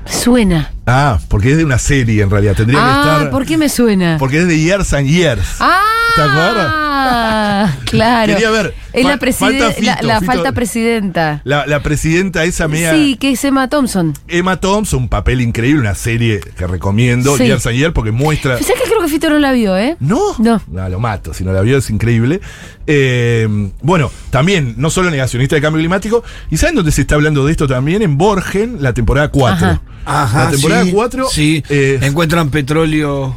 Suena. 0.08 0.70
Ah, 0.86 1.18
porque 1.28 1.50
es 1.52 1.56
de 1.56 1.64
una 1.64 1.78
serie 1.78 2.22
en 2.22 2.30
realidad. 2.30 2.54
Tendría 2.54 2.78
que 2.78 2.84
Ah, 2.86 3.12
estar. 3.16 3.30
¿por 3.30 3.44
qué 3.44 3.56
me 3.56 3.68
suena? 3.68 4.16
Porque 4.18 4.38
es 4.40 4.46
de 4.48 4.58
Years 4.58 4.92
and 4.92 5.06
Years. 5.08 5.46
Ah, 5.60 5.80
¿Te 6.16 6.22
acuerdas? 6.22 7.76
claro. 7.84 8.32
Quería 8.32 8.50
ver. 8.50 8.74
Es 8.92 9.04
la, 9.04 9.18
falta 9.18 9.58
la, 9.66 9.70
Fito, 9.72 9.92
la 10.02 10.20
Fito. 10.20 10.32
falta 10.32 10.52
presidenta. 10.52 11.40
La, 11.44 11.66
la 11.66 11.82
presidenta 11.82 12.44
esa 12.44 12.66
media. 12.68 12.94
Sí, 12.94 13.16
que 13.16 13.32
es 13.32 13.44
Emma 13.44 13.68
Thompson. 13.68 14.14
Emma 14.26 14.58
Thompson, 14.58 15.02
un 15.02 15.08
papel 15.08 15.40
increíble, 15.42 15.80
una 15.80 15.94
serie 15.94 16.40
que 16.40 16.66
recomiendo, 16.66 17.36
Sí. 17.36 17.44
Years 17.44 17.66
and 17.66 17.76
Years, 17.76 17.92
porque 17.92 18.12
muestra. 18.12 18.58
¿Sabes 18.58 18.80
que 18.82 18.88
creo 18.88 19.02
que 19.02 19.08
Fito 19.08 19.28
no 19.28 19.38
la 19.38 19.52
vio, 19.52 19.76
eh? 19.76 19.96
¿No? 20.00 20.20
No. 20.38 20.60
lo 20.88 20.98
mato, 21.00 21.34
si 21.34 21.44
no 21.44 21.52
la 21.52 21.60
vio 21.60 21.76
es 21.78 21.90
increíble. 21.90 22.40
Eh, 22.86 23.46
bueno, 23.82 24.10
también, 24.30 24.74
no 24.78 24.90
solo 24.90 25.10
negacionista 25.10 25.54
de 25.56 25.62
cambio 25.62 25.80
climático, 25.80 26.24
¿y 26.50 26.56
saben 26.56 26.76
dónde 26.76 26.92
se 26.92 27.02
está 27.02 27.14
hablando 27.16 27.44
de 27.44 27.52
esto 27.52 27.66
también? 27.68 28.02
En 28.02 28.16
Borgen, 28.16 28.78
la 28.80 28.94
temporada 28.94 29.28
4. 29.28 29.66
Ajá. 29.66 29.80
Ajá, 30.08 30.44
La 30.44 30.50
temporada 30.52 30.84
sí, 30.84 30.92
4 30.92 31.28
Sí, 31.30 31.64
eh, 31.68 31.98
encuentran 32.02 32.48
petróleo. 32.50 33.36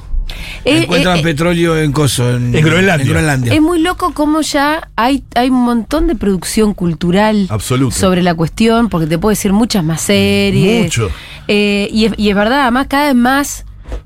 Eh, 0.65 0.83
encuentran 0.83 1.17
eh, 1.17 1.19
eh, 1.19 1.23
petróleo 1.23 1.77
en 1.77 1.91
Coso, 1.91 2.29
en, 2.35 2.55
En 2.55 2.63
Groenlandia. 2.65 3.03
en 3.05 3.09
Groenlandia. 3.09 3.53
Es 3.53 3.61
muy 3.61 3.79
loco 3.79 4.13
cómo 4.13 4.41
ya 4.41 4.89
hay, 4.95 5.23
hay 5.35 5.49
un 5.49 5.63
montón 5.63 6.07
de 6.07 6.15
producción 6.15 6.73
cultural 6.73 7.47
Absoluto. 7.49 7.95
sobre 7.95 8.21
la 8.21 8.33
cuestión, 8.35 8.89
porque 8.89 9.07
te 9.07 9.17
puedo 9.17 9.29
decir 9.31 9.53
muchas 9.53 9.83
más 9.83 10.01
series. 10.01 10.83
Mucho. 10.85 11.09
Eh, 11.47 11.87
y, 11.91 12.05
es, 12.05 12.13
y 12.17 12.29
es 12.29 12.35
verdad, 12.35 12.61
además 12.63 12.87
cada 12.89 13.07
vez 13.07 13.15
más 13.15 13.65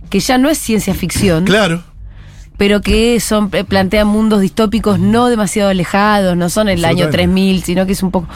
que 0.10 0.20
ya 0.20 0.38
no 0.38 0.50
es 0.50 0.58
ciencia 0.58 0.94
ficción, 0.94 1.44
Claro. 1.46 1.84
pero 2.58 2.82
que 2.82 3.20
son 3.20 3.50
plantean 3.50 4.08
mundos 4.08 4.40
distópicos 4.42 5.00
no 5.00 5.28
demasiado 5.28 5.70
alejados, 5.70 6.38
no 6.38 6.50
son 6.50 6.70
el 6.70 6.86
año 6.86 7.06
Absolutamente. 7.06 7.18
3000, 7.18 7.64
sino 7.64 7.86
que 7.86 7.92
es 7.94 8.04
un 8.04 8.12
poco... 8.12 8.28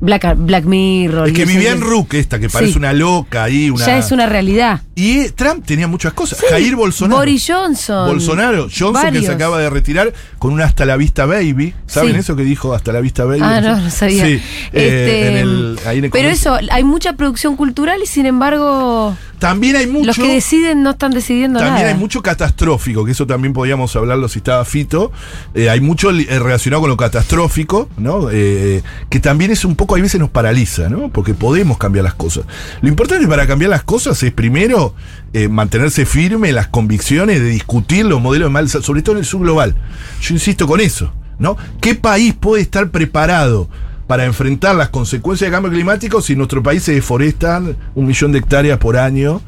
Black, 0.00 0.34
Black 0.36 0.64
Mirror. 0.64 1.28
Es 1.28 1.34
que 1.34 1.42
ese- 1.44 1.52
Vivian 1.52 1.80
Rook, 1.80 2.14
esta 2.14 2.38
que 2.38 2.48
parece 2.48 2.72
Sí. 2.72 2.78
una 2.78 2.92
loca 2.92 3.44
ahí, 3.44 3.70
una. 3.70 3.86
Ya 3.86 3.98
es 3.98 4.12
una 4.12 4.26
realidad. 4.26 4.82
Y 4.96 5.18
eh, 5.20 5.32
Trump 5.34 5.64
tenía 5.64 5.88
muchas 5.88 6.12
cosas. 6.12 6.38
Jair 6.50 6.76
Bolsonaro. 6.76 7.18
Boris 7.18 7.44
Johnson. 7.48 8.08
Bolsonaro, 8.08 8.68
Johnson 8.76 9.12
que 9.12 9.22
se 9.22 9.32
acaba 9.32 9.58
de 9.58 9.70
retirar 9.70 10.12
con 10.38 10.52
un 10.52 10.60
hasta 10.60 10.84
la 10.84 10.96
vista 10.96 11.26
baby. 11.26 11.74
¿Saben 11.86 12.14
Sí. 12.14 12.20
eso 12.20 12.36
que 12.36 12.42
dijo 12.44 12.74
hasta 12.74 12.92
la 12.92 13.00
vista 13.00 13.24
baby? 13.24 13.40
Ah, 13.42 13.60
no, 13.60 13.80
no 13.80 13.90
sabía. 13.90 14.24
Sí, 14.24 14.32
eh, 14.34 14.40
Este, 14.72 15.28
en 15.28 15.36
el- 15.38 15.78
ahí 15.86 15.98
en 15.98 16.04
el 16.04 16.10
pero 16.10 16.28
eso, 16.28 16.56
hay 16.70 16.84
mucha 16.84 17.14
producción 17.14 17.56
cultural 17.56 18.00
y 18.02 18.06
sin 18.06 18.26
embargo, 18.26 19.16
También 19.38 19.76
hay 19.76 19.86
mucho. 19.86 20.06
los 20.06 20.16
que 20.16 20.32
deciden 20.32 20.82
no 20.82 20.90
están 20.90 21.10
decidiendo 21.12 21.58
También 21.58 21.74
nada. 21.82 21.88
hay 21.88 21.98
mucho 21.98 22.22
catastrófico, 22.22 23.04
que 23.04 23.12
eso 23.12 23.26
también 23.26 23.52
podíamos 23.52 23.94
hablarlo 23.96 24.28
si 24.28 24.38
estaba 24.38 24.64
Fito. 24.64 25.10
Eh, 25.54 25.68
hay 25.70 25.80
mucho 25.80 26.10
relacionado 26.12 26.82
con 26.82 26.90
lo 26.90 26.96
catastrófico, 26.96 27.88
¿no? 27.96 28.28
Eh, 28.30 28.82
que 29.10 29.20
también 29.20 29.50
es 29.50 29.64
un 29.64 29.74
poco, 29.76 29.83
a 29.92 30.02
veces 30.02 30.20
nos 30.20 30.30
paraliza, 30.30 30.88
¿no? 30.88 31.10
Porque 31.10 31.34
podemos 31.34 31.78
cambiar 31.78 32.04
las 32.04 32.14
cosas. 32.14 32.44
Lo 32.80 32.88
importante 32.88 33.26
para 33.28 33.46
cambiar 33.46 33.70
las 33.70 33.84
cosas 33.84 34.22
es 34.22 34.32
primero 34.32 34.94
eh, 35.32 35.48
mantenerse 35.48 36.06
firme 36.06 36.48
en 36.48 36.54
las 36.54 36.68
convicciones 36.68 37.40
de 37.40 37.46
discutir 37.46 38.06
los 38.06 38.20
modelos 38.20 38.48
de 38.48 38.52
mal, 38.52 38.68
sobre 38.68 39.02
todo 39.02 39.16
en 39.16 39.20
el 39.20 39.24
sur 39.24 39.42
global. 39.42 39.74
Yo 40.20 40.34
insisto 40.34 40.66
con 40.66 40.80
eso, 40.80 41.12
¿no? 41.38 41.56
¿Qué 41.80 41.94
país 41.94 42.34
puede 42.34 42.62
estar 42.62 42.90
preparado? 42.90 43.68
para 44.06 44.26
enfrentar 44.26 44.76
las 44.76 44.90
consecuencias 44.90 45.46
del 45.46 45.54
cambio 45.54 45.72
climático 45.72 46.20
si 46.20 46.36
nuestro 46.36 46.62
país 46.62 46.82
se 46.82 46.92
deforestan 46.92 47.74
un 47.94 48.06
millón 48.06 48.32
de 48.32 48.38
hectáreas 48.40 48.78
por 48.78 48.98
año 48.98 49.40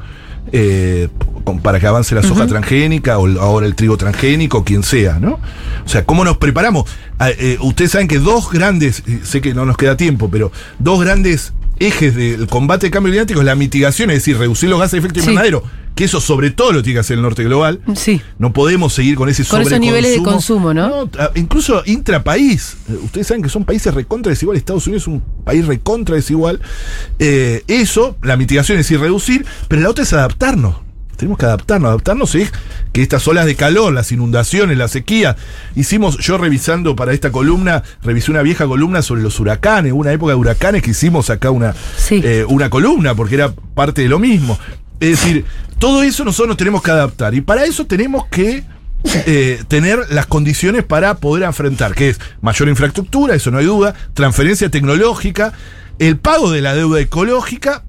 eh, 0.51 1.09
para 1.61 1.79
que 1.79 1.87
avance 1.87 2.13
la 2.13 2.23
soja 2.23 2.47
transgénica 2.47 3.17
o 3.17 3.27
ahora 3.39 3.65
el 3.65 3.75
trigo 3.75 3.97
transgénico, 3.97 4.63
quien 4.63 4.83
sea, 4.83 5.19
¿no? 5.19 5.39
O 5.85 5.89
sea, 5.89 6.03
¿cómo 6.05 6.23
nos 6.23 6.37
preparamos? 6.37 6.89
Ah, 7.19 7.29
eh, 7.29 7.57
ustedes 7.61 7.91
saben 7.91 8.07
que 8.07 8.19
dos 8.19 8.51
grandes, 8.51 9.03
eh, 9.07 9.21
sé 9.23 9.41
que 9.41 9.53
no 9.53 9.65
nos 9.65 9.77
queda 9.77 9.97
tiempo, 9.97 10.29
pero 10.29 10.51
dos 10.79 10.99
grandes 11.01 11.53
ejes 11.79 12.15
del 12.15 12.47
combate 12.47 12.87
al 12.87 12.91
cambio 12.91 13.11
climático 13.11 13.39
es 13.39 13.45
la 13.45 13.55
mitigación, 13.55 14.09
es 14.11 14.17
decir, 14.17 14.37
reducir 14.37 14.69
los 14.69 14.79
gases 14.79 14.93
de 14.93 14.97
efecto 14.99 15.19
Sí. 15.19 15.29
invernadero, 15.29 15.63
que 15.95 16.03
eso 16.03 16.21
sobre 16.21 16.51
todo 16.51 16.71
lo 16.73 16.83
tiene 16.83 16.95
que 16.95 16.99
hacer 17.01 17.15
el 17.17 17.23
norte 17.23 17.43
global. 17.43 17.79
Sí. 17.95 18.21
No 18.37 18.53
podemos 18.53 18.93
seguir 18.93 19.15
con 19.15 19.29
ese 19.29 19.43
Con 19.45 19.61
esos 19.61 19.79
niveles 19.79 20.11
de 20.15 20.23
consumo, 20.23 20.73
¿no? 20.73 21.09
incluso 21.35 21.81
intrapaís. 21.85 22.77
Eh, 22.89 22.97
Ustedes 23.03 23.27
saben 23.27 23.41
que 23.43 23.49
son 23.49 23.65
países 23.65 23.93
recontra 23.93 24.29
desiguales. 24.29 24.61
Estados 24.61 24.85
Unidos 24.87 25.03
es 25.03 25.07
un 25.07 25.21
país 25.43 25.65
recontra 25.65 26.15
desigual. 26.15 26.61
Eh, 27.19 27.63
eso, 27.67 28.15
la 28.21 28.37
mitigación 28.37 28.77
es 28.77 28.85
decir, 28.85 28.99
reducir, 28.99 29.45
pero 29.67 29.81
la 29.81 29.89
otra 29.89 30.03
es 30.03 30.13
adaptarnos. 30.13 30.75
Tenemos 31.17 31.37
que 31.37 31.45
adaptarnos. 31.45 31.89
Adaptarnos 31.89 32.33
es 32.35 32.51
que 32.93 33.01
estas 33.01 33.27
olas 33.27 33.45
de 33.45 33.55
calor, 33.55 33.91
las 33.93 34.11
inundaciones, 34.11 34.77
la 34.77 34.87
sequía. 34.87 35.35
Hicimos, 35.75 36.17
yo 36.19 36.37
revisando 36.37 36.95
para 36.95 37.11
esta 37.13 37.31
columna, 37.31 37.83
revisé 38.03 38.31
una 38.31 38.41
vieja 38.43 38.65
columna 38.65 39.01
sobre 39.01 39.21
los 39.23 39.39
huracanes, 39.39 39.91
una 39.93 40.11
época 40.13 40.31
de 40.31 40.35
huracanes 40.37 40.81
que 40.83 40.91
hicimos 40.91 41.29
acá 41.29 41.51
una, 41.51 41.73
Sí. 41.97 42.21
eh, 42.23 42.45
una 42.47 42.69
columna, 42.69 43.15
porque 43.15 43.35
era 43.35 43.51
parte 43.73 44.03
de 44.03 44.09
lo 44.09 44.19
mismo. 44.19 44.57
Es 44.99 45.09
decir, 45.11 45.45
todo 45.79 46.01
eso 46.03 46.23
nosotros 46.23 46.47
nos 46.49 46.57
tenemos 46.57 46.81
que 46.81 46.91
adaptar. 46.91 47.33
Y 47.33 47.41
para 47.41 47.65
eso 47.65 47.85
tenemos 47.85 48.25
que 48.27 48.63
eh, 49.25 49.63
tener 49.67 49.99
las 50.09 50.25
condiciones 50.25 50.83
para 50.83 51.15
poder 51.17 51.43
enfrentar, 51.43 51.93
que 51.93 52.09
es 52.09 52.19
mayor 52.41 52.67
infraestructura, 52.67 53.35
eso 53.35 53.51
no 53.51 53.59
hay 53.59 53.65
duda, 53.65 53.93
transferencia 54.13 54.69
tecnológica, 54.69 55.53
el 55.99 56.17
pago 56.17 56.51
de 56.51 56.61
la 56.61 56.73
deuda 56.75 56.99
ecológica, 56.99 57.83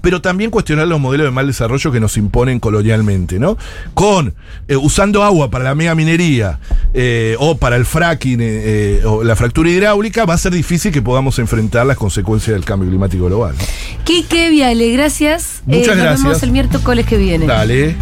pero 0.00 0.20
también 0.20 0.50
cuestionar 0.50 0.86
los 0.86 1.00
modelos 1.00 1.24
de 1.26 1.30
mal 1.30 1.46
desarrollo 1.46 1.90
que 1.92 2.00
nos 2.00 2.16
imponen 2.16 2.60
colonialmente, 2.60 3.38
¿no? 3.38 3.56
Con, 3.94 4.34
eh, 4.68 4.76
usando 4.76 5.22
agua 5.22 5.50
para 5.50 5.64
la 5.64 5.74
mega 5.74 5.94
minería 5.94 6.58
eh, 6.92 7.36
o 7.38 7.56
para 7.56 7.76
el 7.76 7.84
fracking 7.86 8.40
eh, 8.40 8.44
eh, 9.00 9.02
o 9.04 9.24
la 9.24 9.36
fractura 9.36 9.70
hidráulica, 9.70 10.24
va 10.24 10.34
a 10.34 10.38
ser 10.38 10.52
difícil 10.52 10.92
que 10.92 11.02
podamos 11.02 11.38
enfrentar 11.38 11.86
las 11.86 11.96
consecuencias 11.96 12.54
del 12.54 12.64
cambio 12.64 12.88
climático 12.88 13.26
global. 13.26 13.54
¿no? 13.58 13.64
Quique 14.04 14.50
Viale, 14.50 14.90
gracias. 14.92 15.62
Eh, 15.68 15.78
Muchas 15.78 15.96
Nos 15.96 15.96
gracias. 15.96 16.22
vemos 16.22 16.42
el 16.42 16.50
miércoles 16.52 17.06
que 17.06 17.16
viene. 17.16 17.46
Dale. 17.46 17.96